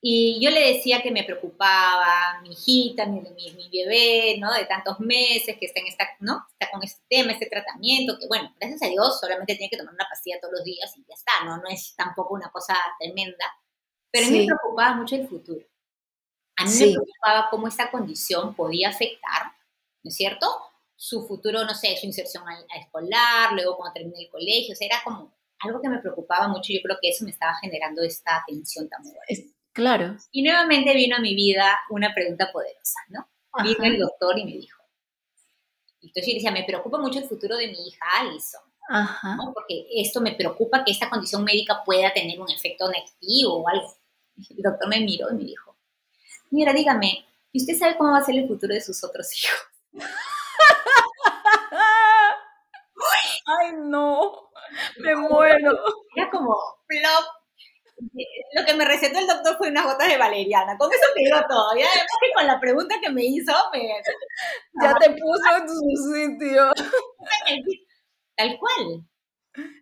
[0.00, 4.52] Y yo le decía que me preocupaba mi hijita, mi, mi, bebé, ¿no?
[4.54, 6.46] De tantos meses, que está, en esta, ¿no?
[6.52, 9.92] está con este tema, este tratamiento, que bueno, gracias a Dios solamente tiene que tomar
[9.92, 11.56] una pastilla todos los días y ya está, ¿no?
[11.58, 13.44] No es tampoco una cosa tremenda.
[14.12, 15.66] Pero a mí me preocupaba mucho el futuro.
[16.56, 19.52] A mí me preocupaba cómo esta condición podía afectar,
[20.04, 20.46] ¿no es cierto?
[21.00, 24.86] Su futuro, no sé, su inserción a, escolar, luego cuando termine el colegio, o sea,
[24.86, 28.44] era como algo que me preocupaba mucho, yo creo que eso me estaba generando esta
[28.46, 29.46] tensión tan fuerte.
[29.72, 30.18] Claro.
[30.30, 33.26] Y nuevamente vino a mi vida una pregunta poderosa, ¿no?
[33.64, 34.78] Vino el doctor y me dijo,
[36.02, 38.60] entonces yo decía, me preocupa mucho el futuro de mi hija Alison,
[38.90, 39.36] Ajá.
[39.36, 39.54] ¿no?
[39.54, 43.96] porque esto me preocupa que esta condición médica pueda tener un efecto negativo o algo.
[44.50, 45.74] El doctor me miró y me dijo,
[46.50, 50.04] mira, dígame, ¿y usted sabe cómo va a ser el futuro de sus otros hijos?
[53.46, 54.50] Ay, no,
[54.98, 55.72] me muero.
[56.16, 56.54] Era como
[56.86, 57.24] plop.
[58.54, 60.76] Lo que me recetó el doctor fue unas gotas de valeriana.
[60.78, 61.76] Con eso te digo todo.
[61.76, 64.02] Y además que con la pregunta que me hizo, me...
[64.82, 65.80] Ya te puso en su
[66.14, 66.72] sitio.
[68.36, 69.04] Tal cual.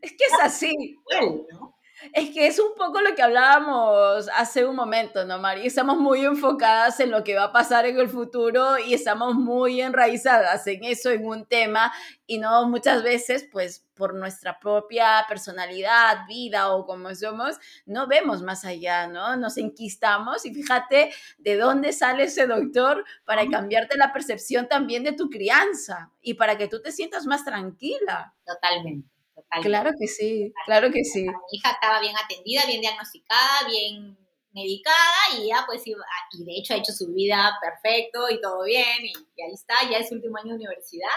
[0.03, 0.73] Es que es así.
[1.09, 1.78] Tal cual, ¿no?
[2.12, 5.66] Es que es un poco lo que hablábamos hace un momento, ¿no, Mari?
[5.66, 9.80] Estamos muy enfocadas en lo que va a pasar en el futuro y estamos muy
[9.80, 11.92] enraizadas en eso, en un tema,
[12.26, 18.42] y no muchas veces, pues, por nuestra propia personalidad, vida o como somos, no vemos
[18.42, 19.37] más allá, ¿no?
[19.37, 25.12] Nos enquistamos y fíjate de dónde sale ese doctor para cambiarte la percepción también de
[25.12, 28.34] tu crianza y para que tú te sientas más tranquila.
[28.46, 29.17] Totalmente.
[29.62, 31.22] Claro que sí, claro que sí.
[31.22, 34.16] Mi hija estaba bien atendida, bien diagnosticada, bien
[34.53, 38.64] medicada y ya pues iba, y de hecho ha hecho su vida perfecto y todo
[38.64, 41.09] bien y, ahí está, ya es su último año de universidad.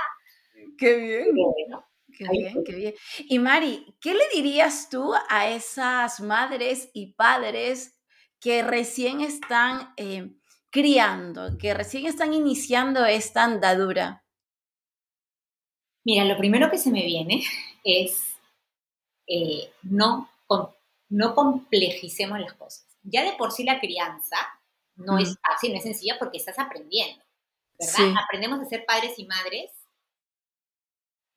[0.77, 1.25] Qué bien.
[2.17, 2.93] Qué bien, qué bien.
[3.19, 7.97] Y Mari, ¿qué le dirías tú a esas madres y padres
[8.39, 10.31] que recién están eh,
[10.69, 14.25] criando, que recién están iniciando esta andadura?
[16.03, 17.43] Mira, lo primero que se me viene
[17.83, 18.35] es
[19.27, 20.29] eh, no,
[21.09, 22.85] no complejicemos las cosas.
[23.03, 24.37] Ya de por sí la crianza
[24.95, 27.23] no es fácil, no es sencilla porque estás aprendiendo,
[27.79, 28.13] ¿verdad?
[28.23, 29.71] Aprendemos a ser padres y madres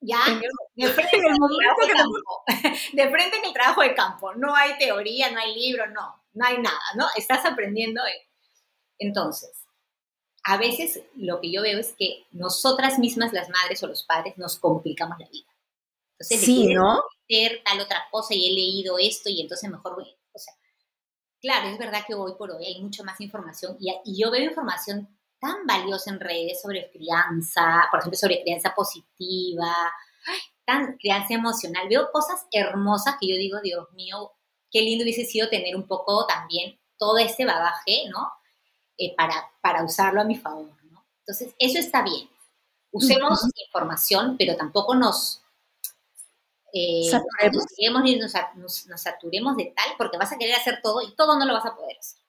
[0.00, 0.18] ya
[0.74, 1.33] de frente, en el
[2.92, 4.35] de frente en el trabajo de campo.
[4.35, 7.07] No hay teoría, no hay libro, no, no hay nada, ¿no?
[7.16, 8.02] Estás aprendiendo.
[8.98, 9.66] Entonces,
[10.44, 14.37] a veces lo que yo veo es que nosotras mismas, las madres o los padres,
[14.37, 15.54] nos complicamos la vida.
[16.25, 17.03] Entonces, sí, ¿no?
[17.29, 20.17] Hacer tal otra cosa y he leído esto y entonces mejor voy.
[20.33, 20.55] O sea,
[21.41, 24.43] claro, es verdad que hoy por hoy hay mucha más información y, y yo veo
[24.43, 25.09] información
[25.39, 29.93] tan valiosa en redes sobre crianza, por ejemplo, sobre crianza positiva,
[30.65, 31.89] tan crianza emocional.
[31.89, 34.33] Veo cosas hermosas que yo digo, Dios mío,
[34.71, 38.33] qué lindo hubiese sido tener un poco también todo este bagaje, ¿no?
[38.97, 41.05] Eh, para, para usarlo a mi favor, ¿no?
[41.21, 42.29] Entonces, eso está bien.
[42.91, 45.43] Usemos información, pero tampoco nos...
[46.77, 47.09] Eh,
[48.19, 51.47] nos, nos, nos saturemos de tal, porque vas a querer hacer todo y todo no
[51.47, 52.21] lo vas a poder hacer.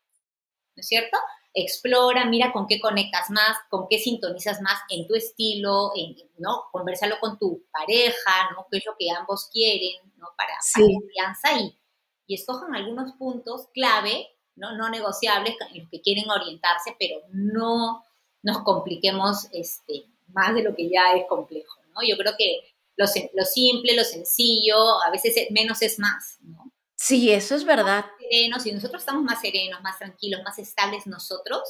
[0.76, 1.18] ¿No es cierto?
[1.56, 6.66] explora, mira con qué conectas más, con qué sintonizas más en tu estilo, en, ¿no?
[6.72, 8.68] Conversalo con tu pareja, ¿no?
[8.70, 10.28] Qué es lo que ambos quieren, ¿no?
[10.38, 11.80] Para, confianza y,
[12.28, 14.76] y escojan algunos puntos clave, ¿no?
[14.76, 18.04] No negociables en los que quieren orientarse, pero no
[18.44, 22.02] nos compliquemos este, más de lo que ya es complejo, ¿no?
[22.06, 26.72] Yo creo que lo, lo simple, lo sencillo, a veces menos es más, ¿no?
[26.96, 28.06] Sí, eso es verdad.
[28.20, 31.62] Serenos, si nosotros estamos más serenos, más tranquilos, más estables nosotros,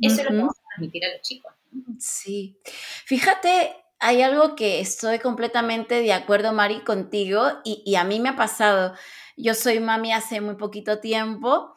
[0.00, 1.52] eso es lo que vamos a transmitir a los chicos.
[1.98, 2.58] Sí.
[3.04, 8.30] Fíjate, hay algo que estoy completamente de acuerdo, Mari, contigo, y, y, a mí me
[8.30, 8.94] ha pasado.
[9.36, 11.74] Yo soy mami hace muy poquito tiempo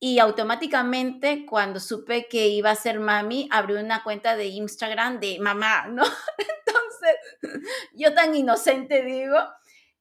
[0.00, 5.38] y automáticamente cuando supe que iba a ser mami, abrí una cuenta de Instagram de
[5.38, 6.02] mamá, ¿no?
[6.38, 6.77] Entonces,
[7.94, 9.36] yo tan inocente digo,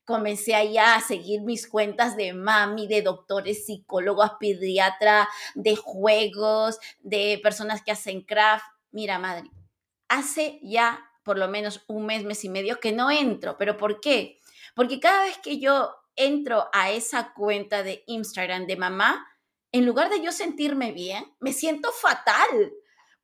[0.05, 7.39] comencé allá a seguir mis cuentas de mami, de doctores, psicólogos, pediatra, de juegos, de
[7.43, 8.65] personas que hacen craft.
[8.91, 9.51] Mira, madre,
[10.07, 13.57] hace ya por lo menos un mes, mes y medio que no entro.
[13.57, 14.39] ¿Pero por qué?
[14.75, 19.27] Porque cada vez que yo entro a esa cuenta de Instagram de mamá,
[19.73, 22.71] en lugar de yo sentirme bien, me siento fatal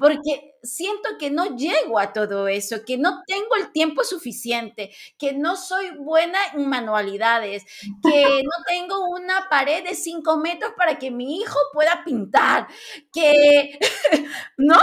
[0.04, 5.32] porque siento que no llego a todo eso, que no tengo el tiempo suficiente, que
[5.32, 7.64] no soy buena en manualidades,
[8.04, 12.68] que no tengo una pared de cinco metros para que mi hijo pueda pintar,
[13.14, 13.80] que,
[14.58, 14.78] ¿no?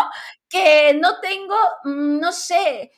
[0.49, 1.55] Que no tengo,
[1.85, 2.91] mm, no sé,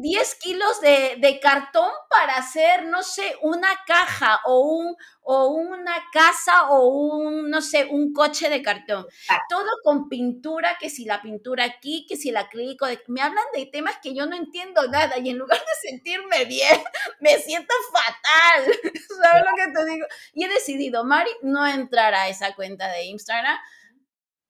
[0.00, 6.70] 10 kilos de, cartón para hacer, no sé, una caja o, un, o una casa
[6.70, 9.06] o un, no sé, un coche de cartón.
[9.48, 12.86] Todo con pintura, que si la pintura aquí, que si el acrílico.
[13.08, 16.80] Me hablan de temas que yo no entiendo nada y en lugar de sentirme bien,
[17.20, 18.72] me siento fatal.
[19.22, 20.06] ¿Sabes lo que te digo?
[20.32, 23.58] Y he decidido, Mari, no entrar a esa cuenta de Instagram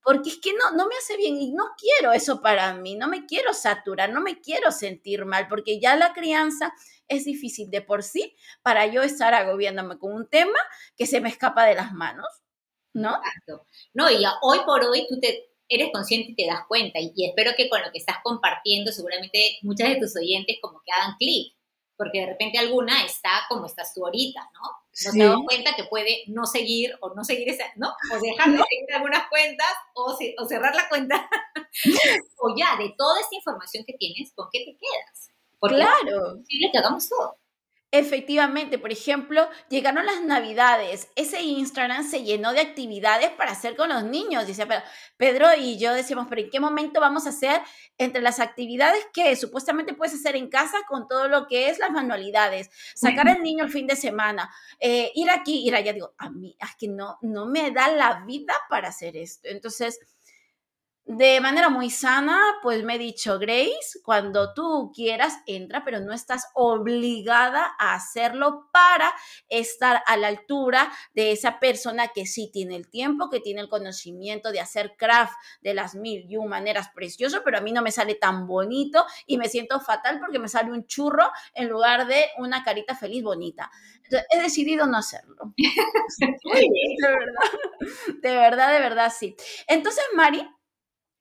[0.09, 3.09] porque es que no, no me hace bien y no quiero eso para mí, no
[3.09, 6.73] me quiero saturar, no me quiero sentir mal, porque ya la crianza
[7.09, 10.59] es difícil de por sí para yo estar agobiándome con un tema
[10.97, 12.27] que se me escapa de las manos,
[12.95, 13.17] ¿no?
[13.17, 13.67] Exacto.
[13.93, 17.51] No, y hoy por hoy tú te eres consciente y te das cuenta, y, espero
[17.55, 21.55] que con lo que estás compartiendo, seguramente muchas de tus oyentes como que hagan clic,
[21.99, 24.88] porque de repente alguna está como estás tú ahorita, ¿no?
[25.07, 27.89] No se da cuenta que puede no seguir o no seguir esa, ¿no?
[28.13, 31.29] O dejar de seguir algunas cuentas o, o cerrar la cuenta.
[32.39, 35.31] o ya, de toda esta información que tienes, ¿con qué te quedas?
[35.59, 36.33] Porque claro.
[36.33, 37.39] es posible que hagamos todo.
[37.91, 43.89] Efectivamente, por ejemplo, llegaron las navidades, ese Instagram se llenó de actividades para hacer con
[43.89, 44.47] los niños.
[44.47, 44.83] Dice, pero
[45.17, 47.63] Pedro y yo decíamos, pero ¿en qué momento vamos a hacer
[47.97, 51.91] entre las actividades que supuestamente puedes hacer en casa con todo lo que es las
[51.91, 52.69] manualidades?
[52.95, 55.95] Sacar al niño el fin de semana, eh, ir aquí, ir allá.
[55.95, 59.49] Digo, a mí, es que no, no me da la vida para hacer esto.
[59.49, 59.99] Entonces,
[61.09, 66.13] de manera muy sana, pues me he dicho, Grace, cuando tú quieras, entra, pero no
[66.13, 69.11] estás obligada a hacerlo para
[69.49, 73.71] estar a la altura de esa persona que sí tiene el tiempo, que tiene el
[73.71, 75.33] conocimiento de hacer craft
[75.63, 79.07] de las mil y un maneras preciosas, pero a mí no me sale tan bonito
[79.27, 83.23] y me siento fatal porque me sale un churro en lugar de una carita feliz
[83.23, 83.71] bonita.
[84.05, 85.55] Entonces, he decidido no hacerlo.
[85.57, 87.51] de verdad,
[88.23, 89.35] de verdad, de verdad, sí.
[89.67, 90.47] Entonces, Mari,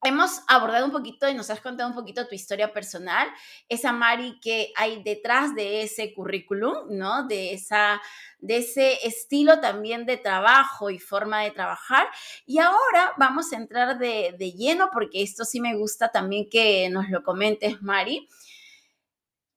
[0.04, 3.28] hemos abordado un poquito y nos has contado un poquito tu historia personal,
[3.68, 7.26] esa Mari que hay detrás de ese currículum, ¿no?
[7.28, 8.02] De, esa,
[8.40, 12.08] de ese estilo también de trabajo y forma de trabajar.
[12.46, 16.90] Y ahora vamos a entrar de, de lleno, porque esto sí me gusta también que
[16.90, 18.28] nos lo comentes, Mari.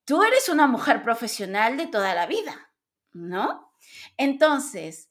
[0.05, 2.73] Tú eres una mujer profesional de toda la vida,
[3.13, 3.73] ¿no?
[4.17, 5.09] Entonces,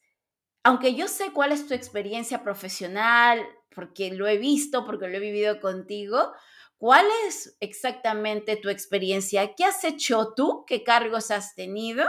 [0.63, 3.45] aunque yo sé cuál es tu experiencia profesional,
[3.79, 6.33] porque lo he visto, porque lo he vivido contigo.
[6.77, 9.55] ¿Cuál es exactamente tu experiencia?
[9.55, 10.65] ¿Qué has hecho tú?
[10.67, 12.05] ¿Qué cargos has tenido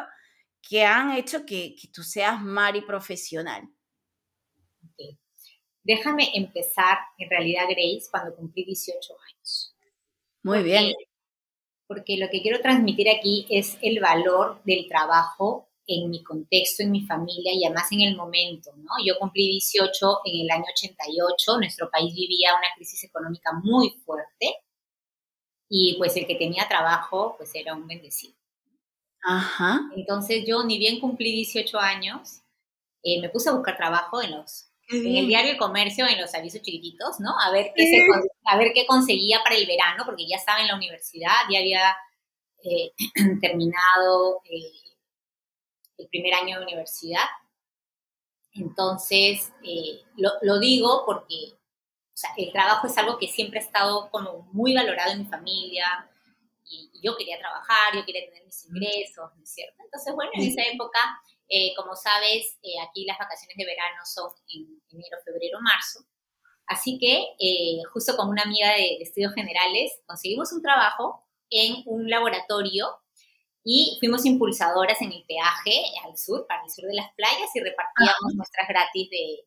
[0.68, 3.68] que han hecho que, tú seas Mari profesional?
[5.84, 9.76] Déjame empezar, en realidad, Grace, cuando cumplí 18 años.
[10.42, 10.92] Muy bien.
[11.86, 16.92] Porque lo que quiero transmitir aquí es el valor del trabajo en mi contexto, en
[16.92, 18.92] mi familia y además en el momento, ¿no?
[19.04, 24.54] Yo cumplí 18 en el año 88, nuestro país vivía una crisis económica muy fuerte
[25.68, 28.34] y pues el que tenía trabajo pues era un bendecido.
[29.22, 29.80] Ajá.
[29.96, 32.42] Entonces yo ni bien cumplí 18 años,
[33.02, 36.34] eh, me puse a buscar trabajo en los en el diario El Comercio, en los
[36.34, 37.30] avisos chiquititos, ¿no?
[37.40, 38.08] A ver qué,
[38.44, 41.96] a ver qué conseguía para el verano, porque ya estaba en la universidad, ya había
[42.64, 42.92] eh,
[43.40, 44.89] terminado eh,
[46.00, 47.24] el primer año de universidad.
[48.52, 51.54] Entonces, eh, lo, digo porque
[52.36, 56.10] el trabajo es algo que siempre ha estado como muy valorado en mi familia
[56.64, 59.82] y, yo quería trabajar, yo quería tener mis ingresos, ¿no es cierto?
[59.82, 60.98] Entonces, bueno, en esa época,
[61.48, 66.00] eh, como sabes, eh, aquí las vacaciones de verano son en enero, febrero, marzo.
[66.66, 67.24] Así que,
[67.92, 73.00] justo con una amiga de estudios generales, conseguimos un trabajo en un laboratorio
[73.64, 77.60] y fuimos impulsadoras en el peaje al sur, para el sur de las playas, y
[77.60, 79.44] repartíamos muestras gratis de,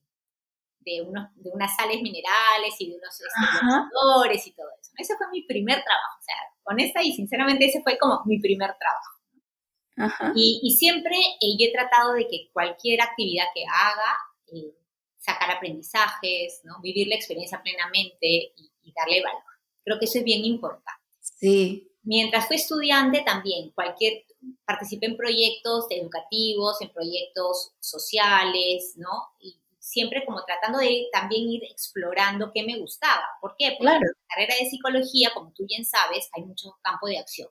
[0.79, 4.91] de, unos, de unas sales minerales y de unos este, y todo eso.
[4.97, 8.75] Ese fue mi primer trabajo, o sea, honesta y sinceramente ese fue como mi primer
[8.77, 10.33] trabajo.
[10.35, 14.75] Y, y, siempre eh, yo he tratado de que cualquier actividad que haga, eh,
[15.17, 16.81] sacar aprendizajes, ¿no?
[16.81, 19.43] vivir la experiencia plenamente y, y darle valor.
[19.83, 20.99] Creo que eso es bien importante.
[21.21, 24.25] Sí, Mientras fui estudiante también, cualquier,
[24.65, 29.09] participé en proyectos educativos, en proyectos sociales, ¿no?
[29.39, 33.23] Y siempre como tratando de también ir explorando qué me gustaba.
[33.41, 33.75] ¿Por qué?
[33.77, 37.49] Porque en la carrera de psicología, como tú bien sabes, hay mucho campo de acción.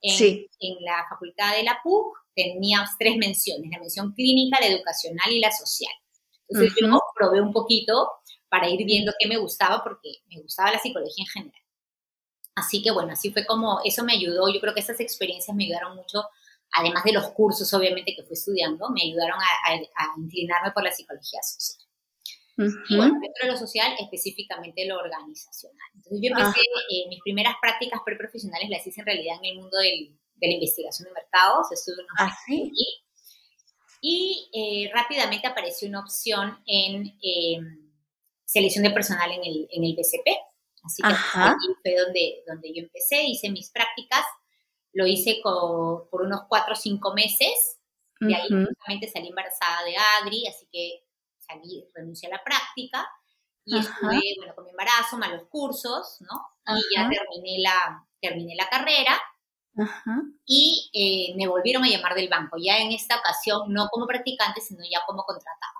[0.00, 0.50] En, sí.
[0.60, 5.40] en la facultad de la PUC teníamos tres menciones, la mención clínica, la educacional y
[5.40, 5.92] la social.
[6.48, 8.10] Entonces yo probé un poquito
[8.48, 11.63] para ir viendo qué me gustaba, porque me gustaba la psicología en general.
[12.54, 14.48] Así que bueno, así fue como eso me ayudó.
[14.48, 16.24] Yo creo que esas experiencias me ayudaron mucho,
[16.72, 21.40] además de los cursos obviamente que fui estudiando, me ayudaron a, inclinarme por la psicología
[21.42, 21.80] social.
[22.88, 25.88] Y bueno, dentro de lo social, específicamente lo organizacional.
[25.94, 29.76] Entonces yo empecé, eh, mis primeras prácticas preprofesionales las hice en realidad en el mundo
[29.78, 32.36] del, de la investigación de mercados, estuve en ¿Ah,
[34.06, 37.90] y eh, rápidamente apareció una opción en em,
[38.44, 40.28] selección de personal en el, en el BCP.
[40.84, 41.14] Así que
[41.82, 44.24] fue donde, donde yo empecé, hice mis prácticas,
[44.92, 47.80] lo hice por unos cuatro o cinco meses,
[48.20, 51.04] y ahí justamente salí embarazada de Adri, así que
[51.38, 53.06] salí, renuncié a la práctica,
[53.64, 56.76] y estuve, bueno, con mi embarazo, malos cursos, ¿no?
[56.76, 59.20] Y ya terminé la, terminé la carrera,
[60.46, 64.60] y eh, me volvieron a llamar del banco, ya en esta ocasión no como practicante,
[64.60, 65.72] sino ya como contratada.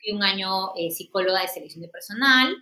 [0.00, 2.54] Fui un año eh, psicóloga de selección de personal,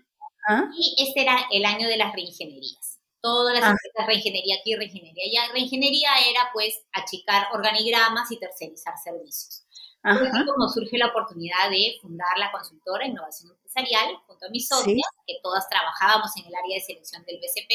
[0.76, 3.00] y este era el año de las reingenierías.
[3.20, 5.52] Todas las empresas, reingeniería aquí, reingeniería allá.
[5.52, 9.64] Reingeniería era pues achicar organigramas y tercerizar servicios.
[10.02, 15.10] Así como surge la oportunidad de fundar la consultora Innovación Empresarial junto a mis socias,
[15.26, 17.70] que todas trabajábamos en el área de selección del BCP,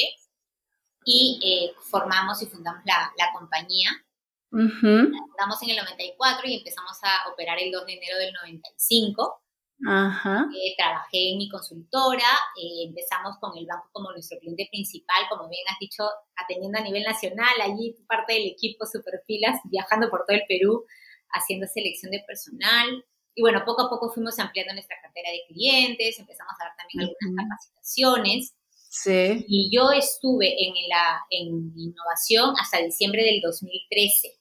[1.04, 3.90] y eh, formamos y fundamos la, la compañía.
[4.50, 9.43] La fundamos en el 94 y empezamos a operar el 2 de enero del 95.
[9.86, 10.46] Ajá.
[10.54, 15.48] Eh, trabajé en mi consultora, eh, empezamos con el banco como nuestro cliente principal, como
[15.48, 16.04] bien has dicho,
[16.36, 20.84] atendiendo a nivel nacional, allí parte del equipo Superfilas, viajando por todo el Perú,
[21.30, 23.04] haciendo selección de personal.
[23.34, 27.10] Y bueno, poco a poco fuimos ampliando nuestra cartera de clientes, empezamos a dar también
[27.10, 28.54] algunas capacitaciones.
[28.88, 29.44] Sí.
[29.48, 34.38] Y yo estuve en, la, en innovación hasta diciembre del 2013.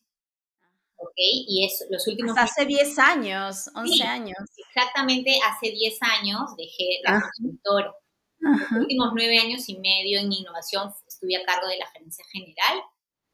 [1.04, 1.14] ¿Ok?
[1.16, 2.38] Y es los últimos...
[2.38, 4.38] hace 10 años, 11 años.
[4.58, 7.94] Exactamente, hace 10 años dejé la consultora.
[8.40, 12.84] Los últimos 9 años y medio en innovación estuve a cargo de la gerencia general.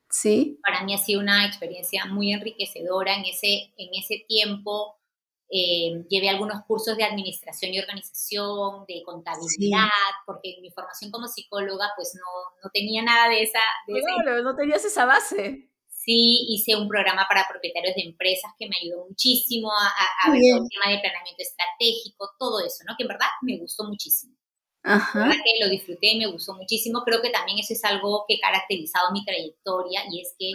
[0.09, 0.59] Sí.
[0.63, 4.95] Para mí ha sido una experiencia muy enriquecedora en ese, en ese tiempo.
[5.51, 9.89] eh, llevé algunos cursos de administración y organización, de contabilidad,
[10.28, 13.59] porque mi formación como psicóloga pues no, no tenía nada de esa...
[14.24, 15.70] claro, no tenías esa base.
[16.02, 20.70] Sí, hice un programa para propietarios de empresas que me ayudó muchísimo a, ver el
[20.70, 22.95] tema de planeamiento estratégico, todo eso, ¿no?
[22.97, 24.34] Que en verdad me gustó muchísimo.
[24.82, 25.30] Ajá.
[25.30, 27.04] que lo disfruté y me gustó muchísimo.
[27.04, 30.52] Creo que también eso es algo que ha caracterizado mi trayectoria y es que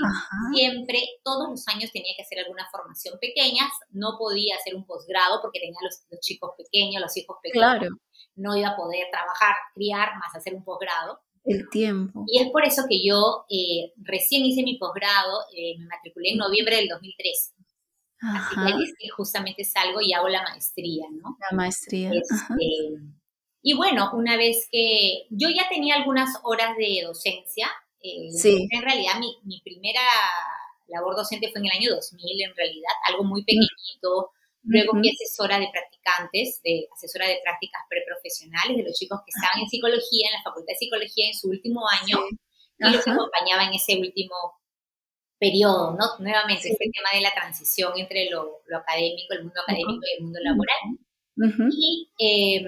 [0.54, 3.68] siempre, todos los años tenía que hacer alguna formación pequeña.
[3.90, 7.68] No podía hacer un posgrado porque tenía los, los chicos pequeños, los hijos pequeños.
[7.68, 7.88] Claro.
[8.34, 11.20] No iba a poder trabajar, criar, más hacer un posgrado.
[11.44, 12.24] El tiempo.
[12.26, 16.38] Y es por eso que yo eh, recién hice mi posgrado, eh, me matriculé en
[16.38, 17.52] noviembre del 2013.
[18.20, 21.36] Así que es que justamente salgo y hago la maestría, ¿no?
[21.50, 22.10] La maestría.
[22.10, 22.96] Este,
[23.62, 27.68] y bueno, una vez que yo ya tenía algunas horas de docencia,
[28.00, 28.66] eh, sí.
[28.70, 30.00] en realidad mi, mi, primera
[30.88, 34.30] labor docente fue en el año 2000, en realidad, algo muy pequeñito.
[34.64, 39.60] Luego fui asesora de practicantes, de asesora de prácticas preprofesionales de los chicos que estaban
[39.60, 42.18] en psicología, en la Facultad de Psicología en su último año,
[42.78, 44.34] y los acompañaba en ese último
[45.38, 46.18] periodo, ¿no?
[46.18, 50.24] Nuevamente, este tema de la transición entre lo, lo académico, el mundo académico y el
[50.24, 51.68] mundo laboral.
[51.70, 52.64] Y eh,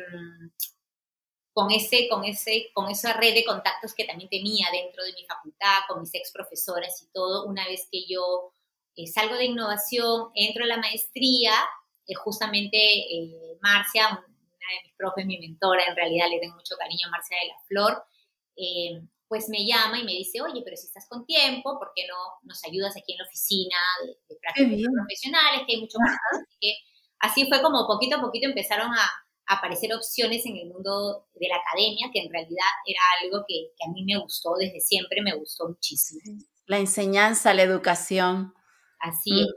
[1.52, 5.24] con, ese, con, ese, con esa red de contactos que también tenía dentro de mi
[5.24, 8.52] facultad, con mis ex profesoras y todo, una vez que yo
[8.96, 11.52] eh, salgo de innovación, entro a la maestría,
[12.06, 16.76] eh, justamente eh, Marcia, una de mis profes, mi mentora, en realidad le tengo mucho
[16.76, 18.04] cariño a Marcia de la Flor,
[19.28, 22.14] pues me llama y me dice, oye, pero si estás con tiempo, ¿por qué no
[22.44, 26.16] nos ayudas aquí en la oficina de, prácticas profesionales, que hay mucho más?
[26.32, 26.74] Así que
[27.18, 29.10] así fue como poquito a poquito empezaron a,
[29.48, 33.92] aparecer opciones en el mundo de la academia, que en realidad era algo que, a
[33.92, 36.20] mí me gustó desde siempre, me gustó muchísimo.
[36.66, 38.52] La enseñanza, la educación.
[39.08, 39.48] Así es,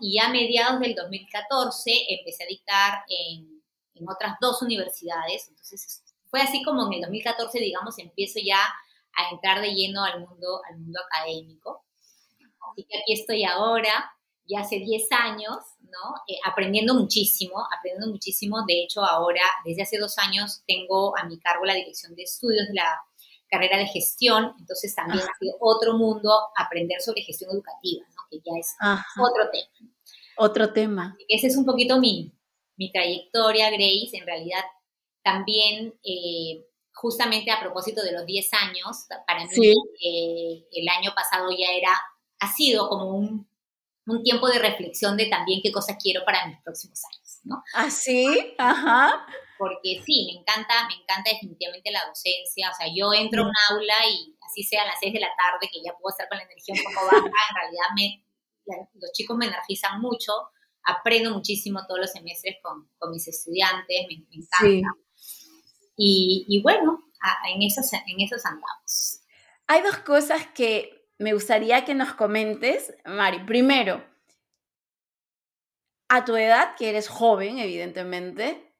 [0.00, 3.62] Y a mediados del 2014 empecé a dictar en,
[3.94, 8.60] en, otras dos universidades, entonces fue así como en el 2014, digamos, empiezo ya
[9.14, 11.84] a entrar de lleno al mundo, al mundo académico.
[12.70, 14.12] Así que aquí estoy ahora,
[14.46, 16.14] ya hace 10 años, ¿no?
[16.26, 18.64] Eh, aprendiendo muchísimo, aprendiendo muchísimo.
[18.66, 22.66] De hecho, ahora, desde hace dos años, tengo a mi cargo la dirección de estudios
[22.68, 23.02] de la
[23.50, 28.06] carrera de gestión, entonces también ha sido otro mundo aprender sobre gestión educativa.
[28.32, 28.74] Que ya es
[29.18, 29.92] otro tema.
[30.38, 31.16] Otro tema.
[31.28, 32.32] ese es un poquito mi,
[32.76, 34.10] mi trayectoria, Grace.
[34.14, 34.64] En realidad,
[35.22, 36.64] también, eh,
[36.94, 39.72] justamente a propósito de los 10 años, para mí,
[40.02, 41.92] eh, el año pasado ya era,
[42.40, 43.46] ha sido como un
[44.06, 47.62] un tiempo de reflexión de también qué cosas quiero para mis próximos años, ¿no?
[47.74, 48.54] ¿Ah, sí?
[48.58, 49.26] Ajá.
[49.58, 53.52] Porque sí, me encanta, me encanta definitivamente la docencia, o sea, yo entro a un
[53.70, 56.38] aula y así sea a las 6 de la tarde, que ya puedo estar con
[56.38, 58.24] la energía un poco baja, en realidad me,
[58.94, 60.32] los chicos me energizan mucho,
[60.84, 64.88] aprendo muchísimo todos los semestres con, con mis estudiantes, me, encanta.
[65.96, 67.04] Y, y, bueno,
[67.48, 69.20] en esos, en esos andamos.
[69.66, 74.04] Hay dos cosas que me gustaría que nos comentes, Mari, primero,
[76.08, 78.71] a tu edad, que eres joven, evidentemente,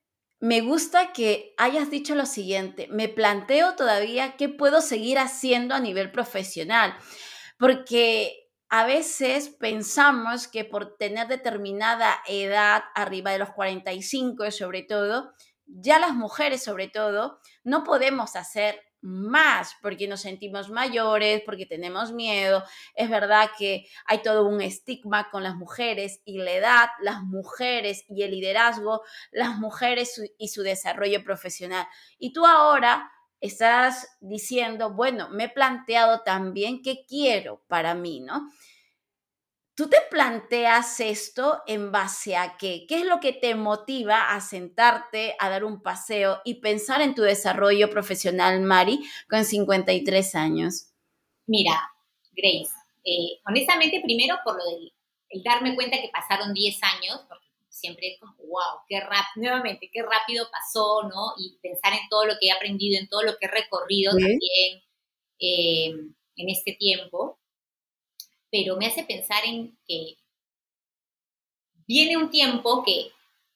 [0.42, 5.78] me gusta que hayas dicho lo siguiente, me planteo todavía qué puedo seguir haciendo a
[5.78, 6.96] nivel profesional,
[7.60, 15.32] porque a veces pensamos que por tener determinada edad, arriba de los 45 sobre todo,
[15.64, 22.12] ya las mujeres sobre todo, no podemos hacer más porque nos sentimos mayores, porque tenemos
[22.12, 22.64] miedo.
[22.94, 28.04] Es verdad que hay todo un estigma con las mujeres y la edad, las mujeres
[28.08, 31.86] y el liderazgo, las mujeres y su desarrollo profesional.
[32.18, 38.48] Y tú ahora estás diciendo, bueno, me he planteado también qué quiero para mí, ¿no?
[39.74, 42.84] ¿Tú te planteas esto en base a qué?
[42.86, 47.14] ¿Qué es lo que te motiva a sentarte, a dar un paseo y pensar en
[47.14, 49.00] tu desarrollo profesional, Mari,
[49.30, 50.88] con 53 años?
[51.46, 51.90] Mira,
[52.32, 54.92] Grace, eh, honestamente primero por lo del
[55.32, 59.88] el darme cuenta que pasaron 10 años, porque siempre es como, wow, qué rápido, nuevamente,
[59.90, 61.32] qué rápido pasó, ¿no?
[61.38, 64.82] Y pensar en todo lo que he aprendido, en todo lo que he recorrido también
[65.38, 65.86] eh,
[66.36, 67.38] en este tiempo
[68.52, 70.18] pero me hace pensar en que
[71.86, 73.10] viene un tiempo que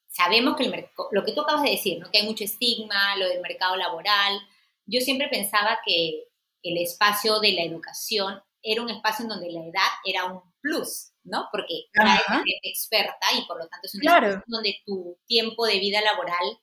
[0.09, 2.11] sabemos que el lo que tú acabas de decir, ¿no?
[2.11, 4.41] que hay mucho estigma, lo del mercado laboral.
[4.87, 6.25] Yo siempre pensaba que
[6.63, 11.13] el espacio de la educación era un espacio en donde la edad era un plus,
[11.23, 11.47] ¿no?
[11.53, 16.01] Porque eres experta y por lo tanto es un espacio donde tu tiempo de vida
[16.01, 16.59] laboral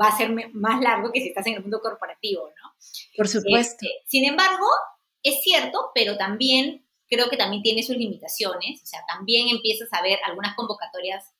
[0.00, 2.74] va a ser más largo que si estás en el mundo corporativo, ¿no?
[3.16, 3.84] Por supuesto.
[3.84, 4.66] Este, sin embargo,
[5.22, 10.02] es cierto, pero también creo que también tiene sus limitaciones, o sea, también empiezas a
[10.02, 11.32] ver algunas convocatorias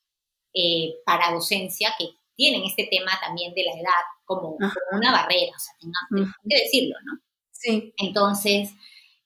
[0.53, 4.57] eh, para docencia que tienen este tema también de la edad como,
[4.93, 7.21] una barrera, o sea, tengo que decirlo, ¿no?
[7.51, 7.93] Sí.
[7.97, 8.71] Entonces,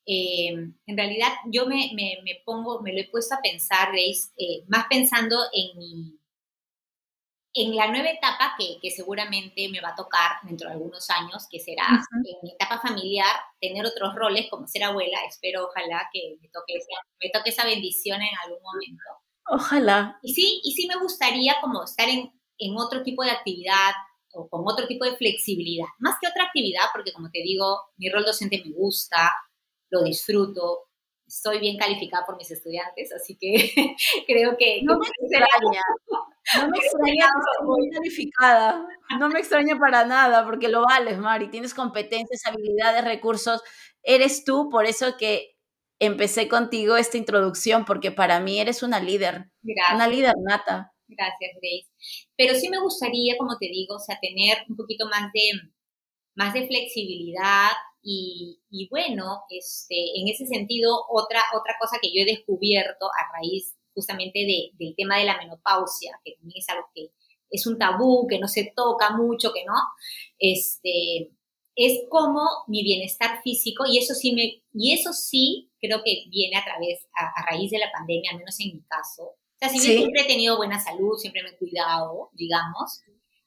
[0.07, 0.49] eh,
[0.87, 1.91] en realidad yo me,
[2.45, 6.18] pongo, me lo he puesto a pensar, Grace, eh, más pensando en mi,
[7.63, 11.59] en la nueva etapa que, seguramente me va a tocar dentro de algunos años, que
[11.61, 11.87] será
[12.25, 13.31] en mi etapa familiar,
[13.61, 15.19] tener otros roles como ser abuela.
[15.27, 16.75] Espero, ojalá, que me toque,
[17.23, 19.05] me toque esa bendición en algún momento.
[19.47, 20.19] Ojalá.
[20.23, 23.93] Y sí, y sí me gustaría como estar en, en otro tipo de actividad
[24.33, 28.11] o con otro tipo de flexibilidad, más que otra actividad, porque como te digo, mi
[28.11, 29.33] rol docente me gusta,
[29.91, 30.89] lo disfruto,
[31.27, 33.97] estoy bien calificada por mis estudiantes, así que
[34.27, 34.83] creo que...
[34.83, 35.83] No me extraña,
[36.57, 37.29] no me extraña
[37.65, 38.87] muy calificada,
[39.19, 43.63] no me extraña para nada, porque lo vales, Mari, tienes competencias, habilidades, recursos,
[44.03, 45.57] eres tú, por eso que
[45.99, 49.51] empecé contigo esta introducción, porque para mí eres una líder,
[49.95, 50.93] una líder nata.
[51.09, 51.89] Gracias, Grace.
[52.37, 55.51] Pero sí me gustaría, como te digo, o sea, tener un poquito más de,
[56.35, 57.71] más de flexibilidad
[58.03, 63.78] y, bueno, este, en ese sentido, otra, otra cosa que yo he descubierto a raíz
[63.99, 64.47] justamente
[64.79, 67.11] del tema de la menopausia, que también es algo que
[67.51, 69.75] es un tabú, que no se toca mucho, que no,
[70.39, 71.33] este,
[71.75, 76.57] es como mi bienestar físico, y eso sí, me, y eso sí creo que viene
[76.57, 79.23] a través, a, raíz de la pandemia, al menos en mi caso.
[79.25, 83.03] O sea, si siempre he tenido buena salud, siempre me he cuidado, digamos,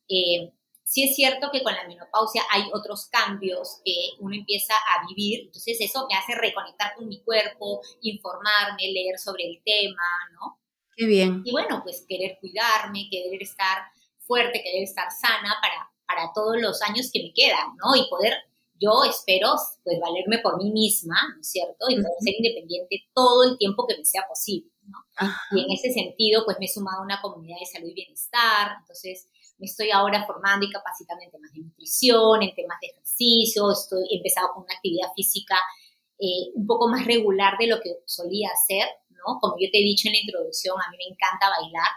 [0.09, 0.51] eh,
[0.91, 5.45] sí es cierto que con la menopausia hay otros cambios que uno empieza a vivir,
[5.45, 10.59] entonces eso me hace reconectar con mi cuerpo, informarme, leer sobre el tema, ¿no?
[10.97, 11.43] Qué bien.
[11.45, 13.83] Y bueno, pues querer cuidarme, querer estar
[14.19, 17.95] fuerte, querer estar sana para, para todos los años que me quedan, ¿no?
[17.95, 18.33] Y poder,
[18.77, 21.85] yo espero, pues valerme por mí misma, ¿no es cierto?
[21.87, 24.97] Y poder ser independiente todo el tiempo que me sea posible, ¿no?
[25.51, 28.75] Y en ese sentido, pues me he sumado a una comunidad de salud y bienestar,
[28.81, 29.29] entonces
[29.61, 34.09] me estoy ahora formando y capacitando en temas de nutrición, en temas de ejercicio, estoy
[34.09, 35.55] he empezado con una actividad física
[36.17, 39.37] eh, un poco más regular de lo que solía hacer, ¿no?
[39.39, 41.93] Como yo te he dicho en la introducción, a mí me encanta bailar.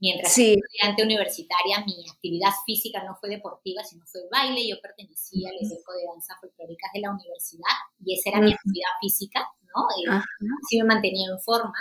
[0.00, 0.56] Mientras sí.
[0.56, 4.66] estudiante universitaria, mi actividad física no fue deportiva, sino fue baile.
[4.66, 8.92] Yo pertenecía al equipo de danza folclóricas de la universidad y esa era mi actividad
[9.00, 9.84] física, ¿no?
[9.96, 10.20] Eh,
[10.64, 11.76] así me mantenía en forma.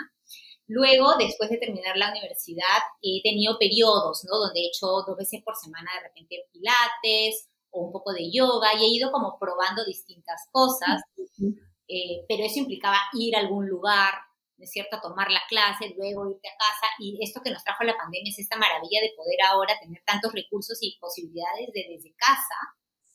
[0.67, 4.37] Luego, después de terminar la universidad, he tenido periodos, ¿no?
[4.37, 8.73] Donde he hecho dos veces por semana de repente pilates o un poco de yoga
[8.79, 11.01] y he ido como probando distintas cosas,
[11.87, 14.13] eh, pero eso implicaba ir a algún lugar,
[14.57, 15.01] ¿no es cierto?
[15.01, 18.39] Tomar la clase, luego irte a casa y esto que nos trajo la pandemia es
[18.39, 22.55] esta maravilla de poder ahora tener tantos recursos y posibilidades de desde casa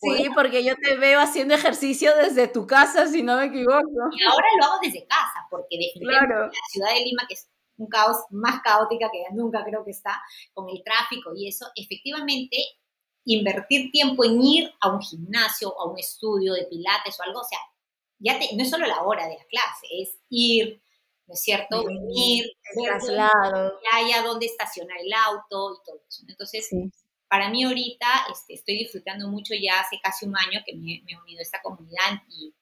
[0.01, 3.89] Sí, porque yo te veo haciendo ejercicio desde tu casa, si no me equivoco.
[4.13, 7.89] Y ahora lo hago desde casa, porque definitivamente la ciudad de Lima, que es un
[7.89, 10.21] caos más caótica que nunca creo que está,
[10.53, 12.57] con el tráfico y eso, efectivamente,
[13.25, 17.45] invertir tiempo en ir a un gimnasio, a un estudio de pilates o algo, o
[17.45, 17.59] sea,
[18.19, 20.81] ya no es solo la hora de la clase, es ir,
[21.27, 21.85] ¿no es cierto?
[21.85, 26.25] Venir, ver que haya dónde estacionar el auto y todo eso.
[26.29, 26.71] Entonces,
[27.29, 31.17] para mí ahorita este, estoy disfrutando mucho ya hace casi un año que me, he
[31.17, 32.55] unido a esta comunidad y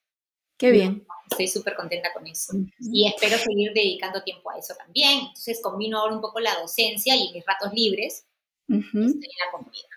[0.59, 1.07] Qué bien.
[1.31, 2.55] Estoy súper contenta con eso.
[2.81, 5.19] Y espero seguir dedicando tiempo a eso también.
[5.19, 8.27] Entonces combino ahora un poco la docencia y mis ratos libres
[8.67, 9.89] estoy en la comunidad.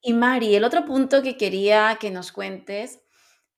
[0.00, 3.00] Y Mari, el otro punto que quería que nos cuentes,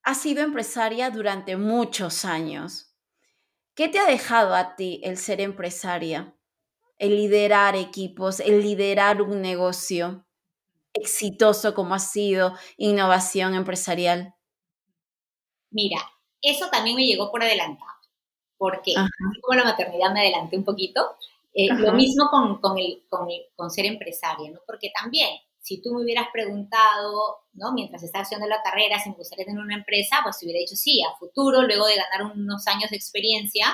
[0.01, 2.95] has sido empresaria durante muchos años.
[3.75, 6.35] ¿Qué te ha dejado a ti el ser empresaria?
[6.97, 10.25] El liderar equipos, el liderar un negocio
[10.93, 14.33] exitoso como ha sido innovación empresarial?
[15.71, 15.97] Mira,
[16.41, 17.91] eso también me llegó por adelantado,
[18.57, 21.01] porque así como la maternidad me adelanté un poquito,
[21.53, 24.59] eh, lo mismo con, con, el, con, con, ser empresaria, ¿no?
[24.65, 25.29] Porque también,
[25.59, 27.73] si tú me hubieras preguntado, ¿no?
[27.73, 30.75] Mientras estaba haciendo la carrera, si me gustaría tener una empresa, pues te hubiera dicho
[30.75, 33.67] sí, a futuro, luego de ganar unos años de experiencia,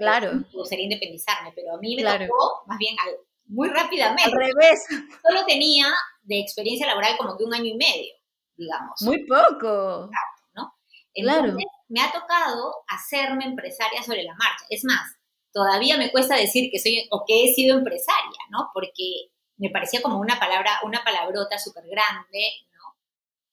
[0.00, 0.32] Claro.
[0.32, 2.96] Me gustaría independizarme, pero a mí me tocó más bien
[3.44, 4.24] muy rápidamente.
[4.24, 4.86] Al revés.
[4.88, 5.92] Solo tenía
[6.22, 8.14] de experiencia laboral como que un año y medio,
[8.56, 9.02] digamos.
[9.02, 10.04] Muy poco.
[10.06, 10.72] Exacto, ¿no?
[11.12, 14.64] Entonces, me ha tocado hacerme empresaria sobre la marcha.
[14.70, 15.18] Es más,
[15.52, 18.70] todavía me cuesta decir que soy o que he sido empresaria, ¿no?
[18.72, 22.96] Porque me parecía como una palabra, una palabrota súper grande, ¿no?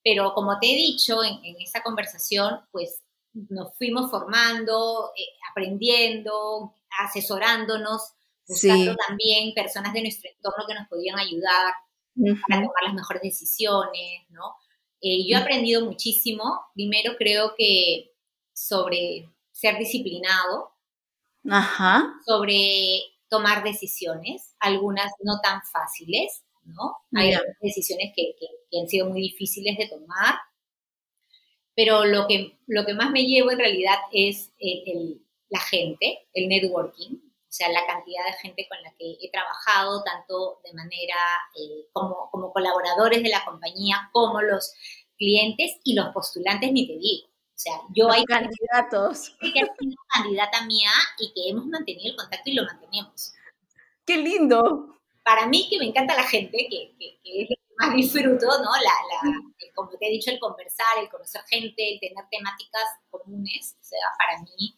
[0.01, 3.03] Pero como te he dicho en, en esta conversación, pues
[3.49, 8.13] nos fuimos formando, eh, aprendiendo, asesorándonos,
[8.47, 14.25] buscando también personas de nuestro entorno que nos podían ayudar a tomar las mejores decisiones,
[14.29, 14.55] ¿no?
[15.01, 16.59] Eh, yo he aprendido muchísimo.
[16.73, 18.11] Primero creo que
[18.53, 20.71] sobre ser disciplinado,
[21.49, 22.15] Ajá.
[22.25, 26.97] sobre tomar decisiones, algunas no tan fáciles, ¿no?
[27.13, 28.35] Hay decisiones que,
[28.79, 30.35] han sido muy difíciles de tomar,
[31.77, 34.51] pero lo que, lo que más me llevo en realidad es
[35.49, 40.03] la gente, el networking, o sea, la cantidad de gente con la que he trabajado,
[40.03, 41.15] tanto de manera
[41.55, 44.73] eh, como, como colaboradores de la compañía, como los
[45.19, 47.27] clientes y los postulantes, ni te digo.
[47.27, 49.35] O sea, yo hay candidatos.
[49.39, 53.33] que ha sido candidata mía y que hemos mantenido el contacto y lo mantenemos.
[54.03, 54.99] ¡Qué lindo!
[55.23, 58.71] Para mí, que me encanta la gente, que, que, es lo que más disfruto, ¿no?
[58.71, 59.41] La, la,
[59.77, 63.99] como te he dicho, el conversar, el conocer gente, el tener temáticas comunes, o sea,
[64.17, 64.75] para mí,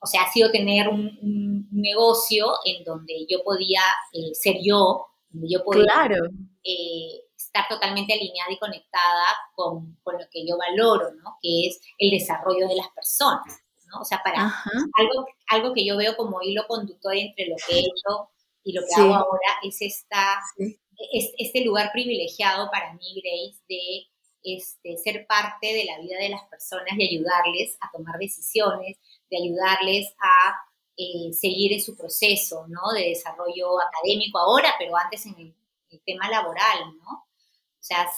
[0.00, 5.48] o sea, ha sido tener un, negocio en donde yo podía eh, ser yo, donde
[5.48, 6.24] yo podía claro.
[6.64, 11.38] Eh, estar totalmente alineada y conectada con, con, lo que yo valoro, ¿no?
[11.40, 14.00] Que es el desarrollo de las personas, ¿no?
[14.00, 14.52] O sea, para
[14.98, 18.30] algo, algo que yo veo como hilo conductor entre lo que he hecho
[18.64, 24.06] y lo que hago ahora es esta, es, este lugar privilegiado para mí, Grace, de
[24.46, 28.96] este, ser parte de la vida de las personas y ayudarles a tomar decisiones,
[29.28, 30.54] de ayudarles a
[30.96, 32.64] eh, seguir en su proceso.
[32.94, 35.54] De desarrollo académico ahora, pero antes en el,
[35.90, 37.10] el tema laboral, ¿no?
[37.10, 38.08] O sea,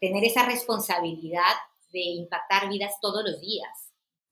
[0.00, 1.54] tener esa responsabilidad
[1.92, 3.81] de impactar vidas todos los días.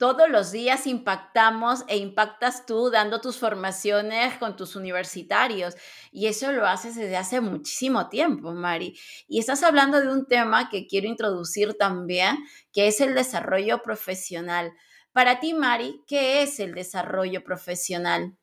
[0.00, 5.74] Todos los días impactamos e impactas tú dando tus formaciones con tus universitarios.
[6.10, 8.98] Y eso lo haces desde hace muchísimo tiempo, Mari.
[9.28, 12.38] Y estás hablando de un tema que quiero introducir también,
[12.72, 14.72] que es el desarrollo profesional.
[15.12, 18.38] Para ti, Mari, ¿qué es el desarrollo profesional?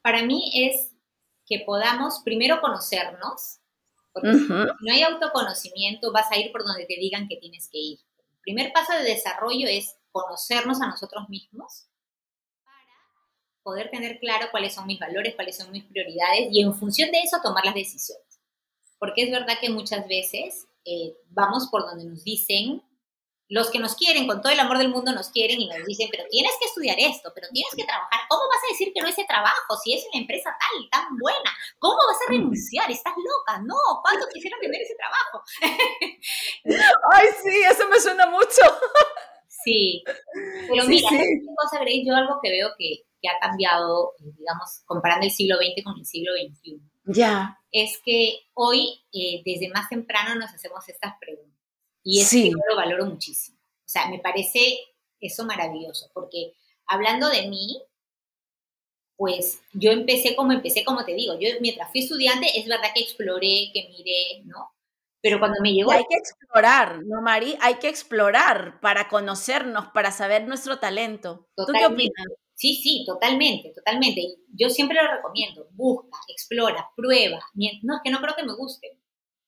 [0.00, 0.94] Para mí es
[1.44, 3.58] que podamos primero conocernos,
[4.14, 7.76] porque si no hay autoconocimiento, vas a ir por donde te digan que tienes que
[7.76, 7.98] ir.
[7.98, 11.88] El primer paso de desarrollo es conocernos a nosotros mismos
[12.62, 12.78] para
[13.64, 17.18] poder tener claro cuáles son mis valores, cuáles son mis prioridades y en función de
[17.18, 18.40] eso tomar las decisiones.
[18.98, 22.82] Porque es verdad que muchas veces eh, vamos por donde nos dicen
[23.48, 26.08] los que nos quieren, con todo el amor del mundo nos quieren y nos dicen,
[26.10, 28.20] pero tienes que estudiar esto, pero tienes que trabajar.
[28.28, 31.50] ¿Cómo vas a decir que no ese trabajo si es una empresa tal, tan buena?
[31.78, 32.90] ¿Cómo vas a renunciar?
[32.90, 33.60] Estás loca.
[33.64, 35.44] No, ¿cuánto quisieron tener ese trabajo?
[37.12, 38.62] Ay, sí, eso me suena mucho.
[39.64, 40.04] sí,
[40.68, 45.32] pero mira, cosa, Grace, yo algo que veo que, que ha cambiado, digamos, comparando el
[45.32, 46.80] siglo XX con el siglo XXI.
[47.06, 47.58] Ya.
[47.70, 51.54] Es que hoy, eh, desde más temprano, nos hacemos estas preguntas
[52.02, 53.58] y eso yo lo valoro muchísimo.
[53.58, 54.78] O sea, me parece
[55.20, 56.54] eso maravilloso, porque
[56.86, 57.82] hablando de mí,
[59.16, 63.02] pues yo empecé como empecé, como te digo, yo mientras fui estudiante, es verdad que
[63.02, 64.70] exploré, que miré, ¿no?
[65.24, 65.90] Pero cuando me llegó...
[65.90, 67.56] hay que explorar, ¿no, Mari?
[67.62, 71.48] Hay que explorar para conocernos, para saber nuestro talento.
[71.56, 72.26] ¿Tú qué opinas?
[72.52, 74.20] Sí, sí, totalmente, totalmente.
[74.48, 75.66] Yo siempre lo recomiendo.
[75.70, 77.40] Busca, explora, prueba.
[77.54, 79.00] No, es que no creo que me guste.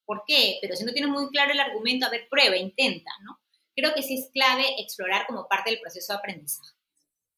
[0.03, 0.57] ¿Por qué?
[0.61, 3.39] Pero si no tienes muy claro el argumento, a ver, prueba, intenta, ¿no?
[3.75, 6.73] Creo que sí es clave explorar como parte del proceso de aprendizaje.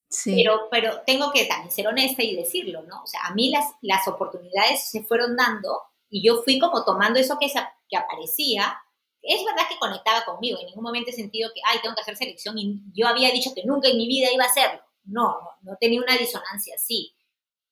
[0.08, 0.34] Sí.
[0.34, 3.02] Pero, pero tengo que también ser honesta y decirlo, ¿no?
[3.02, 7.18] O sea, a mí las, las oportunidades se fueron dando y yo fui como tomando
[7.18, 7.46] eso que,
[7.88, 8.76] que aparecía.
[9.22, 12.16] Es verdad que conectaba conmigo, en ningún momento he sentido que, ay, tengo que hacer
[12.16, 14.80] selección y yo había dicho que nunca en mi vida iba a hacerlo.
[15.04, 17.14] No, no, no tenía una disonancia así.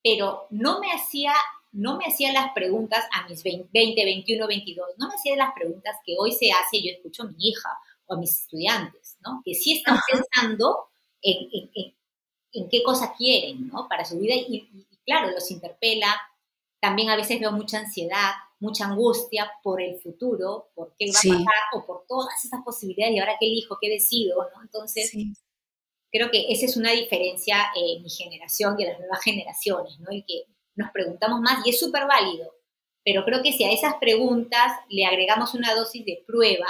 [0.02, 1.32] Pero no me hacía
[1.72, 5.96] no me hacía las preguntas a mis 20, 21, 22, no me hacía las preguntas
[6.04, 7.68] que hoy se hace, yo escucho a mi hija
[8.06, 9.42] o a mis estudiantes, ¿no?
[9.44, 10.88] Que sí están pensando
[11.20, 11.70] en,
[12.52, 13.86] en, qué cosa quieren, ¿no?
[13.88, 16.20] Para su vida y, claro, los interpela.
[16.80, 21.38] También a veces veo mucha ansiedad, mucha angustia por el futuro, por qué va a
[21.38, 24.62] pasar o por todas esas posibilidades y ahora qué elijo, qué decido, ¿no?
[24.62, 25.12] Entonces,
[26.10, 30.10] creo que esa es una diferencia en mi generación y en las nuevas generaciones, ¿no?
[30.10, 30.44] El que
[30.76, 32.52] nos preguntamos más y es súper válido.
[33.04, 36.66] Pero creo que si a esas preguntas le agregamos una dosis de prueba,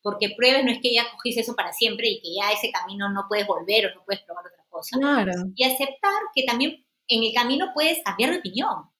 [0.00, 3.08] porque pruebas no es que ya cogiste eso para siempre y que ya ese camino
[3.10, 4.96] no puedes volver o no puedes probar otra cosa.
[4.98, 5.32] Claro.
[5.54, 8.91] Y aceptar que también en el camino puedes cambiar de opinión.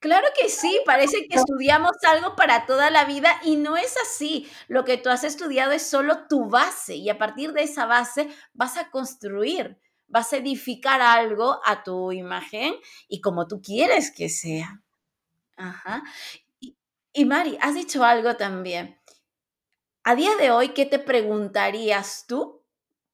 [0.00, 4.48] Claro que sí, parece que estudiamos algo para toda la vida y no es así.
[4.68, 8.28] Lo que tú has estudiado es solo tu base y a partir de esa base
[8.52, 9.78] vas a construir
[10.08, 12.74] vas a edificar algo a tu imagen
[13.08, 14.82] y como tú quieres que sea.
[15.56, 16.02] Ajá.
[17.12, 18.98] Y, Mari, has dicho algo también.
[20.04, 22.57] A día de hoy, ¿qué te preguntarías tú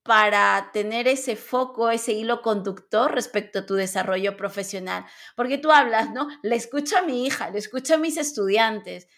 [0.05, 5.07] para tener ese foco, ese hilo conductor respecto a tu desarrollo profesional?
[5.34, 6.28] Porque tú hablas, ¿no?
[6.42, 9.09] Le escucho a mi hija, le escucho a mis estudiantes,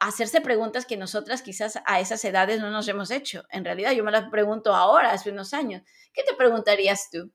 [0.00, 3.44] hacerse preguntas que nosotras quizás a esas edades no nos hemos hecho.
[3.50, 5.82] En realidad yo me las pregunto ahora, hace unos años.
[6.12, 7.30] ¿Qué te preguntarías tú?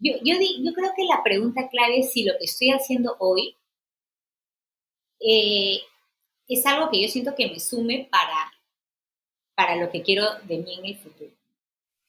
[0.00, 0.36] Yo, yo,
[0.74, 3.56] creo que la pregunta clave es si lo que estoy haciendo hoy
[5.20, 5.80] eh,
[6.46, 8.52] es algo que yo siento que me sume para,
[9.56, 11.37] para lo que quiero de mí en el futuro.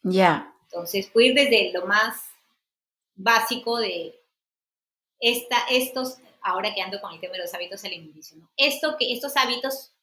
[0.03, 0.53] Ya.
[0.63, 2.23] Entonces, puedo ir desde lo más
[3.15, 4.15] básico de
[5.19, 8.49] esta, estos, ahora que ando con el tema de los hábitos alimenticios, ¿no?
[8.55, 9.93] Esto que, estos hábitos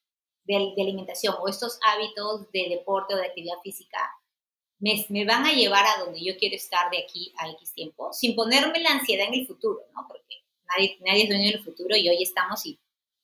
[0.45, 3.99] de, alimentación o estos hábitos de deporte o de actividad física
[4.79, 8.13] me, me, van a llevar a donde yo quiero estar de aquí a X tiempo,
[8.13, 10.07] sin ponerme la ansiedad en el futuro, ¿no?
[10.07, 12.79] Porque nadie, nadie es dueño del futuro y hoy estamos y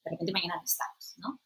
[0.04, 1.38] de repente mañana no estamos, ¿no?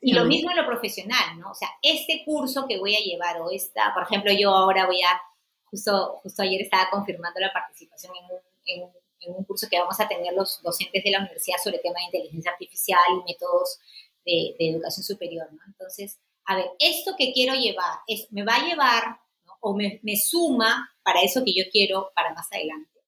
[0.00, 1.50] Y lo mismo en lo profesional, ¿no?
[1.50, 5.02] O sea, este curso que voy a llevar o esta, por ejemplo, yo ahora voy
[5.02, 5.20] a,
[5.64, 9.98] justo, justo ayer estaba confirmando la participación en un, en, en un curso que vamos
[10.00, 13.78] a tener los docentes de la universidad sobre tema de inteligencia artificial y métodos
[14.24, 15.60] de, educación superior, ¿no?
[15.66, 19.20] Entonces, a ver, esto que quiero llevar, es, ¿me va a llevar
[19.60, 23.00] o me, me, suma para eso que yo quiero para más adelante?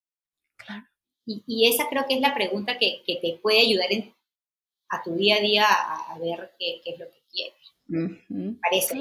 [0.56, 0.84] Claro.
[1.24, 4.14] Y, y, esa creo que es la pregunta que, que te puede ayudar en,
[4.92, 8.58] a tu día a día a, ver qué, qué, es lo que quieres.
[8.60, 8.98] Parece.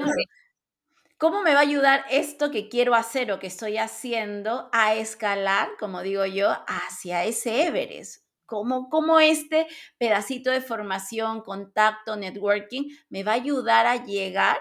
[1.18, 5.68] ¿Cómo me va a ayudar esto que quiero hacer o que estoy haciendo a escalar,
[5.78, 8.24] como digo yo, hacia ese Everest?
[8.46, 9.66] ¿Cómo, ¿Cómo este
[9.98, 14.58] pedacito de formación, contacto, networking me va a ayudar a llegar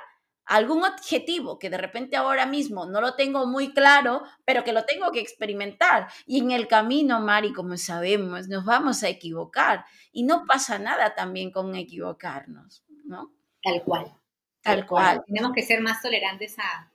[0.51, 4.83] algún objetivo que de repente ahora mismo no lo tengo muy claro, pero que lo
[4.83, 6.09] tengo que experimentar.
[6.25, 11.15] Y en el camino, Mari, como sabemos, nos vamos a equivocar y no pasa nada
[11.15, 13.31] también con equivocarnos, ¿no?
[13.63, 14.13] Tal cual.
[14.61, 15.23] Tal, cual.
[15.25, 16.91] Tenemos que ser más tolerantes a,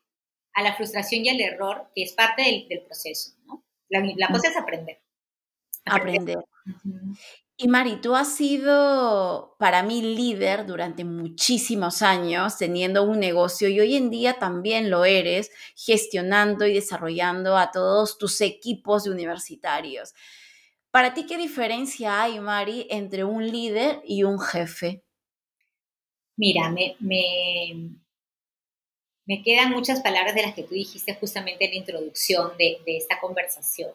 [0.52, 3.64] a, la frustración y al error, que es parte del, del proceso, ¿no?
[3.88, 5.00] La, la, cosa es aprender.
[5.86, 6.38] Aprender.
[6.38, 7.16] aprender.
[7.58, 13.80] Y Mari, tú has sido para mí líder durante muchísimos años teniendo un negocio y
[13.80, 20.12] hoy en día también lo eres gestionando y desarrollando a todos tus equipos de universitarios.
[20.90, 25.02] Para ti, ¿qué diferencia hay, Mari, entre un líder y un jefe?
[26.36, 27.98] Mira, me, me,
[29.26, 32.96] me quedan muchas palabras de las que tú dijiste justamente en la introducción de, de
[32.96, 33.92] esta conversación.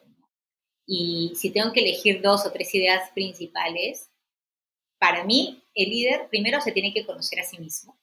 [0.86, 4.10] Y si tengo que elegir dos o tres ideas principales,
[4.98, 7.98] para mí el líder primero se tiene que conocer a sí mismo,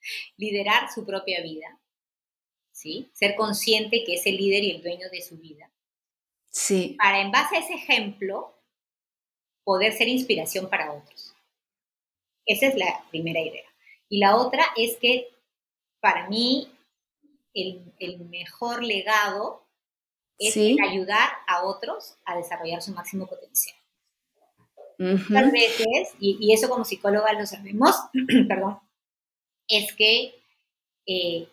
[0.36, 1.80] liderar su propia vida,
[2.72, 3.10] ¿sí?
[3.12, 5.70] Ser consciente que es el líder y el dueño de su vida.
[6.50, 6.96] Sí.
[6.98, 8.56] Para en base a ese ejemplo
[9.64, 11.34] poder ser inspiración para otros.
[12.44, 13.68] Esa es la primera idea.
[14.08, 15.28] Y la otra es que
[16.00, 16.68] para mí
[17.54, 19.64] el, el mejor legado
[20.40, 23.76] es ayudar a otros a desarrollar su máximo potencial.
[24.98, 27.96] Muchas veces, y, eso como psicóloga lo sabemos,
[28.48, 28.78] perdón,
[29.66, 30.34] es que
[31.06, 31.48] eh,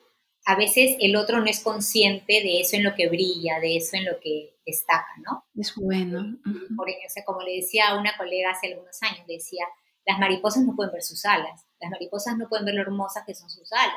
[0.45, 3.95] a veces el otro no es consciente de eso en lo que brilla, de eso
[3.95, 5.45] en lo que destaca, ¿no?
[5.55, 6.37] Es bueno.
[6.75, 9.65] Por, o como le decía a una colega hace algunos años, decía,
[10.05, 13.35] las mariposas no pueden ver sus alas, las mariposas no pueden ver lo hermosas que
[13.35, 13.95] son sus alas,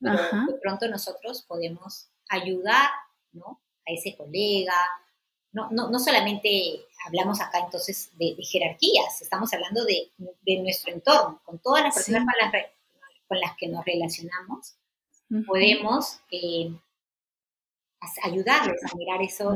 [0.00, 2.90] pero de pronto nosotros podemos ayudar,
[3.32, 3.60] ¿no?
[3.88, 4.74] A ese colega.
[5.52, 11.40] No, no, no solamente hablamos acá entonces de, jerarquías, estamos hablando de, de, nuestro entorno,
[11.44, 12.24] con todas las personas
[13.26, 14.76] con, las, que nos relacionamos,
[15.46, 16.70] podemos eh,
[18.22, 19.54] ayudarles a mirar eso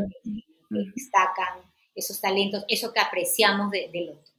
[0.71, 1.61] que destacan,
[1.95, 4.32] esos talentos, eso que apreciamos del otro.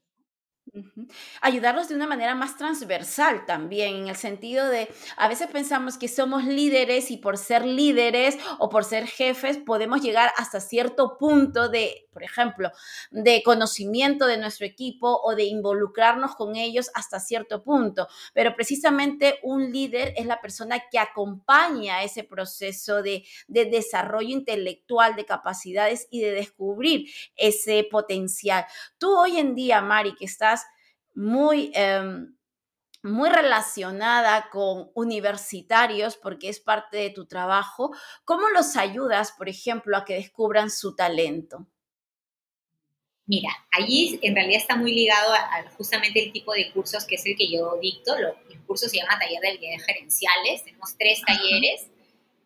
[1.42, 6.08] Ayudarlos de una manera más transversal también, en el sentido de, a veces pensamos que
[6.08, 11.70] somos líderes y por ser líderes o por ser jefes podemos llegar hasta cierto punto
[11.70, 12.72] de, por ejemplo,
[13.12, 18.08] de conocimiento de nuestro equipo o de involucrarnos con ellos hasta cierto punto.
[18.34, 25.16] Pero precisamente un líder es la persona que acompaña ese proceso de, de desarrollo intelectual,
[25.16, 28.66] de capacidades y de descubrir ese potencial.
[28.98, 30.63] Tú hoy en día, Mari, que estás
[31.14, 32.36] muy, em,
[33.04, 37.92] muy relacionada con universitarios porque es parte de tu trabajo.
[38.24, 41.68] ¿Cómo los ayudas, por ejemplo, a que descubran su talento?
[43.26, 47.26] Mira, allí en realidad está muy ligado a, justamente el tipo de cursos que es
[47.26, 48.16] el que yo dicto.
[48.18, 50.64] el curso se llama Taller de Habilidades Gerenciales.
[50.64, 51.88] Tenemos tres talleres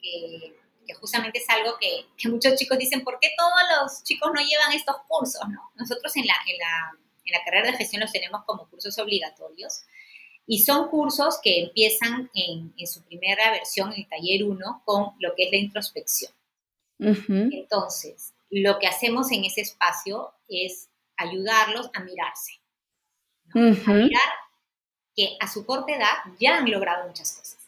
[0.01, 0.55] que,
[0.99, 3.51] justamente es algo que, muchos chicos dicen, ¿por qué todos
[3.82, 5.41] los chicos no llevan estos cursos?
[5.49, 5.72] ¿no?
[5.76, 9.84] Nosotros en la, en la en la carrera de gestión los tenemos como cursos obligatorios
[10.47, 15.36] y son cursos que empiezan en, su primera versión, en el taller 1, con lo
[15.36, 16.32] que es la introspección.
[16.99, 22.53] Entonces, lo que hacemos en ese espacio es ayudarlos a mirarse,
[23.53, 24.34] a mirar
[25.13, 27.59] que a su corta edad ya han logrado muchas cosas.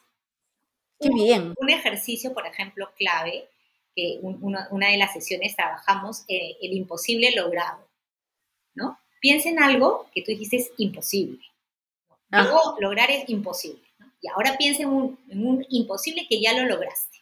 [1.00, 1.54] Qué bien.
[1.58, 3.50] Un ejercicio, por ejemplo, clave
[3.94, 7.90] que una, de las sesiones trabajamos eh, el imposible logrado,
[8.74, 8.98] ¿no?
[9.20, 11.40] Piensa en algo que tú dijiste es imposible.
[12.32, 13.82] Algo lograr es imposible.
[14.22, 17.20] Y ahora piensa en un, en un, imposible que ya lo lograste.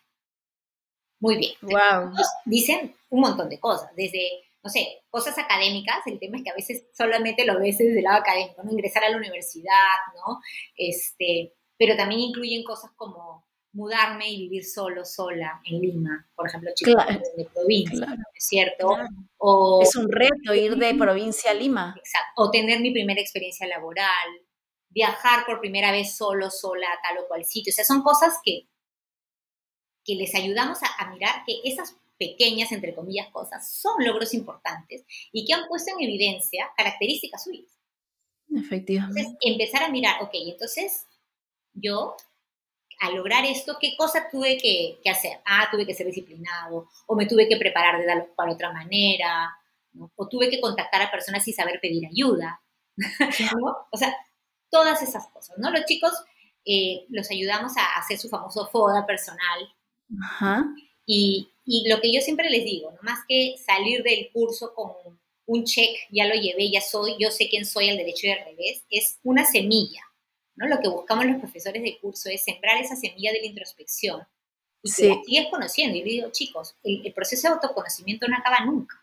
[1.20, 1.54] Muy bien.
[1.62, 2.14] Wow.
[2.46, 6.56] dicen un montón de cosas, desde, no sé, cosas académicas, el tema es que a
[6.56, 8.72] veces solamente lo ves desde el lado académico, ¿no?
[8.72, 10.40] Ingresar a la universidad, ¿no?
[10.76, 16.72] Este, pero también incluyen cosas como mudarme y vivir solo, sola en Lima, por ejemplo,
[16.74, 17.04] chicos
[17.36, 18.96] de provincia, es cierto?
[19.38, 21.94] O, es un reto ir de provincia a Lima.
[21.98, 22.32] Exacto.
[22.38, 24.28] O tener mi primera experiencia laboral,
[24.90, 27.72] viajar por primera vez solo, sola a tal o cual sitio.
[27.72, 28.68] O sea, son cosas que,
[30.04, 35.46] que les ayudamos a, mirar que esas pequeñas, entre comillas, cosas son logros importantes y
[35.46, 37.72] que han puesto en evidencia características suyas.
[38.56, 39.20] Efectivamente.
[39.20, 41.06] Entonces, empezar a mirar, ok, entonces
[41.74, 42.16] yo,
[43.00, 45.40] al lograr esto, ¿qué cosa tuve que, hacer?
[45.46, 49.56] Ah, tuve que ser disciplinado, o me tuve que preparar de tal cual otra manera,
[50.16, 52.62] o tuve que contactar a personas y saber pedir ayuda.
[53.92, 54.16] O sea,
[54.70, 55.72] todas esas cosas, ¿no?
[55.72, 56.12] Los chicos
[56.66, 59.74] eh, los ayudamos a hacer su famoso FODA personal.
[61.06, 64.92] Y, y, lo que yo siempre les digo, no más que salir del curso con
[65.46, 68.44] un check, ya lo llevé, ya soy, yo sé quién soy al derecho y al
[68.44, 70.02] revés, es una semilla.
[70.58, 70.68] ¿No?
[70.68, 74.22] Lo que buscamos los profesores de curso es sembrar esa semilla de la introspección
[74.84, 75.98] y que la sigues conociendo.
[75.98, 79.02] Y le digo, chicos, el, el, proceso de autoconocimiento no acaba nunca.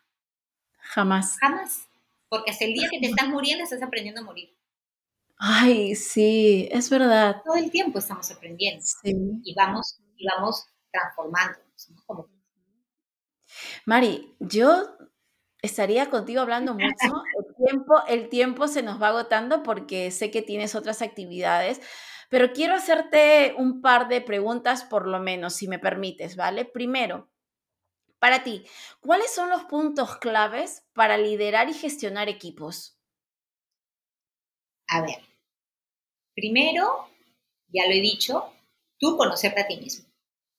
[0.78, 1.38] Jamás.
[1.38, 1.88] Jamás.
[2.28, 4.54] Porque hasta el día que te estás muriendo estás aprendiendo a morir.
[5.36, 7.42] Ay, sí, es verdad.
[7.44, 11.64] Todo el tiempo estamos aprendiendo y vamos, y vamos transformándonos.
[13.84, 14.96] Mari, yo
[15.64, 17.22] estaría contigo hablando mucho.
[17.38, 21.80] El tiempo, el tiempo se nos va agotando porque sé que tienes otras actividades,
[22.28, 26.64] pero quiero hacerte un par de preguntas por lo menos, si me permites, ¿vale?
[26.64, 27.30] Primero,
[28.18, 28.64] para ti,
[29.00, 32.98] ¿cuáles son los puntos claves para liderar y gestionar equipos?
[34.88, 35.18] A ver,
[36.34, 37.08] primero,
[37.68, 38.52] ya lo he dicho,
[38.98, 40.06] tú conocerte a ti mismo.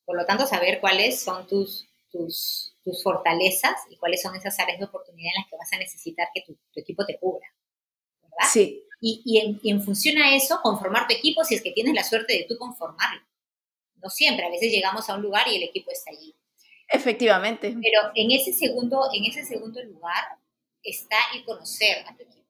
[0.05, 4.79] Por lo tanto, saber cuáles son tus, tus, tus fortalezas y cuáles son esas áreas
[4.79, 7.45] de oportunidad en las que vas a necesitar que tu, equipo te cubra.
[8.21, 8.49] ¿Verdad?
[8.49, 8.83] Sí.
[9.01, 11.95] Y, y, en, y, en, función a eso, conformar tu equipo si es que tienes
[11.95, 13.21] la suerte de tú conformarlo.
[13.95, 16.35] No siempre, a veces llegamos a un lugar y el equipo está allí.
[16.87, 17.75] Efectivamente.
[17.81, 20.23] Pero en ese segundo, en ese segundo lugar
[20.83, 22.45] está el conocer a tu equipo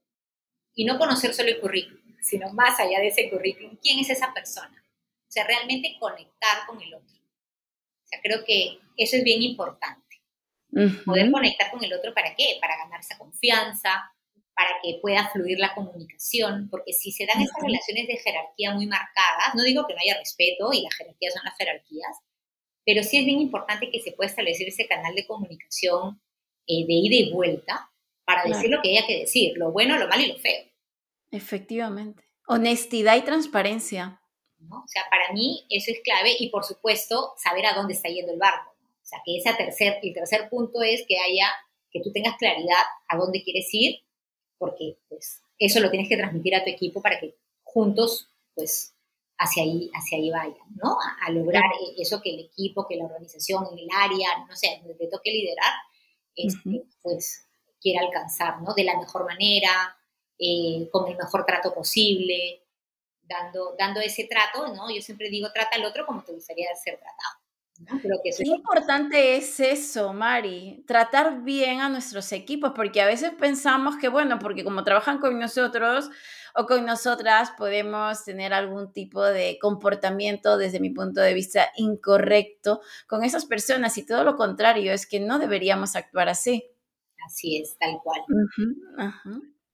[0.74, 4.34] y no conocer solo el currículum, sino más allá de ese currículum, quién es esa
[4.34, 4.84] persona.
[5.28, 7.16] O sea, realmente conectar con el otro.
[7.16, 10.05] O sea, creo que eso es bien importante.
[11.06, 12.58] Poder conectar con el otro, ¿para qué?
[12.60, 14.12] Para ganar esa confianza,
[14.54, 18.86] para que pueda fluir la comunicación, porque si se dan esas relaciones de jerarquía muy
[18.88, 22.18] marcadas, no digo que no haya respeto y las jerarquías son las jerarquías,
[22.86, 26.22] pero sí es bien importante que se pueda establecer ese canal de comunicación
[26.68, 27.90] eh, de ida y vuelta
[28.26, 30.66] para decir lo que haya que decir, lo bueno, lo malo y lo feo.
[31.32, 32.24] Efectivamente.
[32.48, 34.22] Honestidad y transparencia.
[34.58, 34.78] ¿no?
[34.78, 38.34] O sea, para mí eso es clave y por supuesto saber a dónde está yendo
[38.34, 38.75] el barco.
[39.06, 41.48] O sea, que ese tercer, el tercer punto es que haya,
[41.92, 44.00] que tú tengas claridad a dónde quieres ir,
[44.58, 48.96] porque pues eso lo tienes que transmitir a tu equipo para que juntos pues
[49.38, 50.98] hacia ahí, hacia ahí vayan, ¿no?
[51.22, 51.64] A, lograr
[52.00, 55.74] eso que el equipo, que la organización, el área, no sé, donde te toque liderar,
[56.36, 57.48] este, pues
[57.80, 58.74] quiere alcanzar, ¿no?
[58.74, 59.96] De la mejor manera,
[60.40, 62.64] eh, con el mejor trato posible,
[63.22, 64.90] dando, dando ese trato, ¿no?
[64.90, 67.45] Yo siempre digo, trata al otro como te gustaría ser tratado.
[67.80, 68.00] ¿No?
[68.24, 73.98] que Qué importante es eso, Mari, tratar bien a nuestros equipos, porque a veces pensamos
[73.98, 76.10] que, bueno, porque como trabajan con nosotros
[76.56, 82.82] o con nosotras, podemos tener algún tipo de comportamiento, desde mi punto de vista, incorrecto
[83.08, 86.72] con esas personas y todo lo contrario, es que no deberíamos actuar así.
[87.26, 88.22] Así es, tal cual.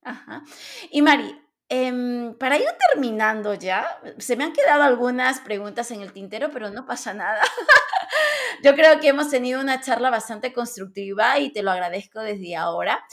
[0.03, 0.43] ajá,
[0.89, 1.35] Y Mari,
[1.71, 6.69] em, para ir terminando ya, se me han quedado algunas preguntas en el tintero, pero
[6.69, 7.41] no pasa nada.
[8.63, 13.03] Yo creo que hemos tenido una charla bastante constructiva y te lo agradezco desde ahora.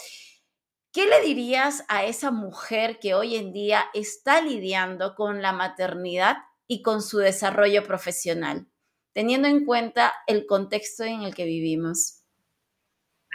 [0.91, 6.37] ¿Qué le dirías a esa mujer que hoy en día está lidiando con la maternidad
[6.67, 8.67] y con su desarrollo profesional,
[9.13, 12.25] teniendo en cuenta el contexto en el que vivimos?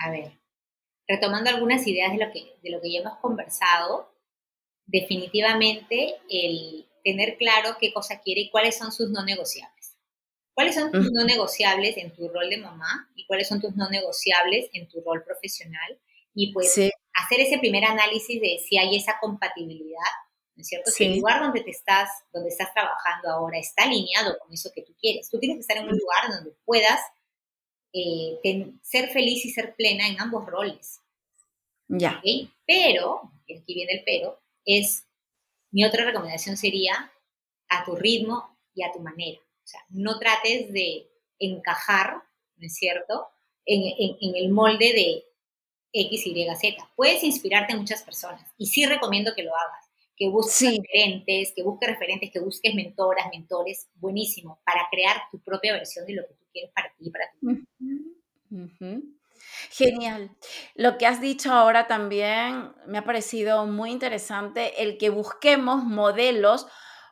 [0.05, 0.39] A ver,
[1.09, 4.14] retomando algunas ideas de lo que, de lo que ya hemos conversado,
[4.87, 9.97] definitivamente el tener claro qué cosa quiere y cuáles son sus no negociables.
[10.55, 13.89] ¿Cuáles son tus no negociables en tu rol de mamá y cuáles son tus no
[13.91, 15.99] negociables en tu rol profesional?
[16.33, 16.73] Y pues
[17.13, 20.13] hacer ese primer análisis de si hay esa compatibilidad,
[20.55, 20.91] ¿no es cierto?
[20.93, 24.83] Si el lugar donde te estás, donde estás trabajando ahora está alineado con eso que
[24.83, 25.29] tú quieres.
[25.29, 27.01] Tú tienes que estar en un lugar donde puedas
[27.93, 28.39] eh,
[28.83, 31.01] ser feliz y ser plena en ambos roles.
[31.89, 32.23] Ya.
[32.67, 35.07] Pero, y aquí viene el pero, es,
[35.71, 37.13] mi otra recomendación sería
[37.69, 39.41] a tu ritmo y a tu manera.
[39.41, 42.23] O sea, no trates de encajar,
[42.57, 43.29] ¿no es cierto?,
[43.67, 43.83] en,
[44.21, 45.25] en el molde de
[45.95, 46.91] X, Y, Z.
[46.97, 51.63] Puedes inspirarte en muchas personas y sí recomiendo que lo hagas, que busques referentes, que
[51.63, 56.35] busques referentes, que busques mentoras, mentores, buenísimo, para crear tu propia versión de lo que
[56.35, 57.39] tú quieres para ti y para ti.
[59.71, 60.31] Genial.
[60.75, 66.67] Lo que has dicho ahora también me ha parecido muy interesante, el que busquemos modelos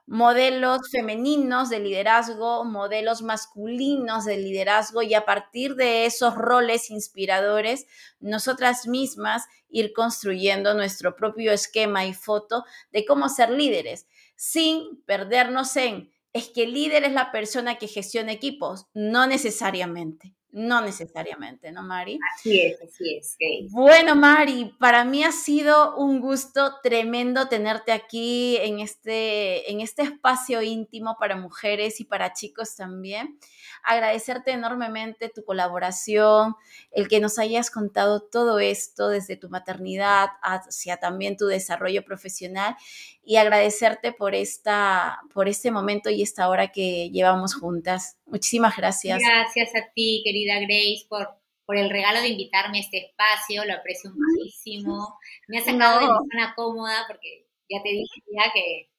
[0.07, 7.87] modelos femeninos de liderazgo, modelos masculinos de liderazgo y a partir de esos roles inspiradores,
[8.19, 14.07] nosotras mismas ir construyendo nuestro propio esquema y foto de cómo ser líderes,
[14.37, 20.35] sin perdernos en, es que el líder es la persona que gestiona equipos, no necesariamente.
[20.53, 22.19] No necesariamente, ¿no, Mari?
[22.35, 23.37] Así es, así es.
[23.71, 30.03] Bueno, Mari, para mí ha sido un gusto tremendo tenerte aquí en este, en este
[30.03, 33.39] espacio íntimo para mujeres y para chicos también.
[33.83, 36.55] Agradecerte enormemente tu colaboración,
[36.91, 42.77] el que nos hayas contado todo esto desde tu maternidad hacia también tu desarrollo profesional
[43.25, 48.19] y agradecerte por, esta, por este momento y esta hora que llevamos juntas.
[48.27, 49.21] Muchísimas gracias.
[49.21, 51.29] Gracias a ti, querida Grace, por,
[51.65, 55.17] por el regalo de invitarme a este espacio, lo aprecio muchísimo.
[55.47, 58.91] Me ha sacado de mi zona cómoda porque ya te dije ya que,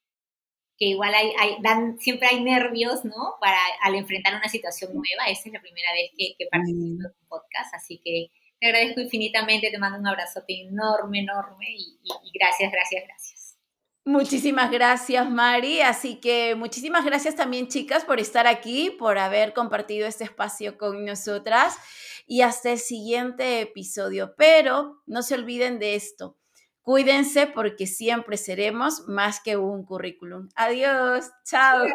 [0.77, 3.35] que igual hay, hay, dan, siempre hay nervios, ¿no?
[3.41, 5.29] Para al enfrentar una situación nueva.
[5.29, 9.01] Esa es la primera vez que, que participo en un podcast, así que te agradezco
[9.01, 11.99] infinitamente, te mando un abrazote enorme, enorme y
[12.33, 13.32] gracias, gracias, gracias.
[14.05, 15.81] Muchísimas gracias, Mari.
[15.81, 21.05] Así que muchísimas gracias también, chicas, por estar aquí, por haber compartido este espacio con
[21.05, 21.77] nosotras
[22.27, 24.35] y hasta el siguiente episodio.
[24.37, 26.37] Pero no se olviden de esto.
[26.81, 30.49] Cuídense porque siempre seremos más que un currículum.
[30.55, 31.31] Adiós.
[31.45, 31.85] Chao.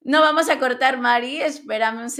[0.00, 1.40] No vamos a cortar, Mari.
[1.42, 2.12] Espérame un segundo.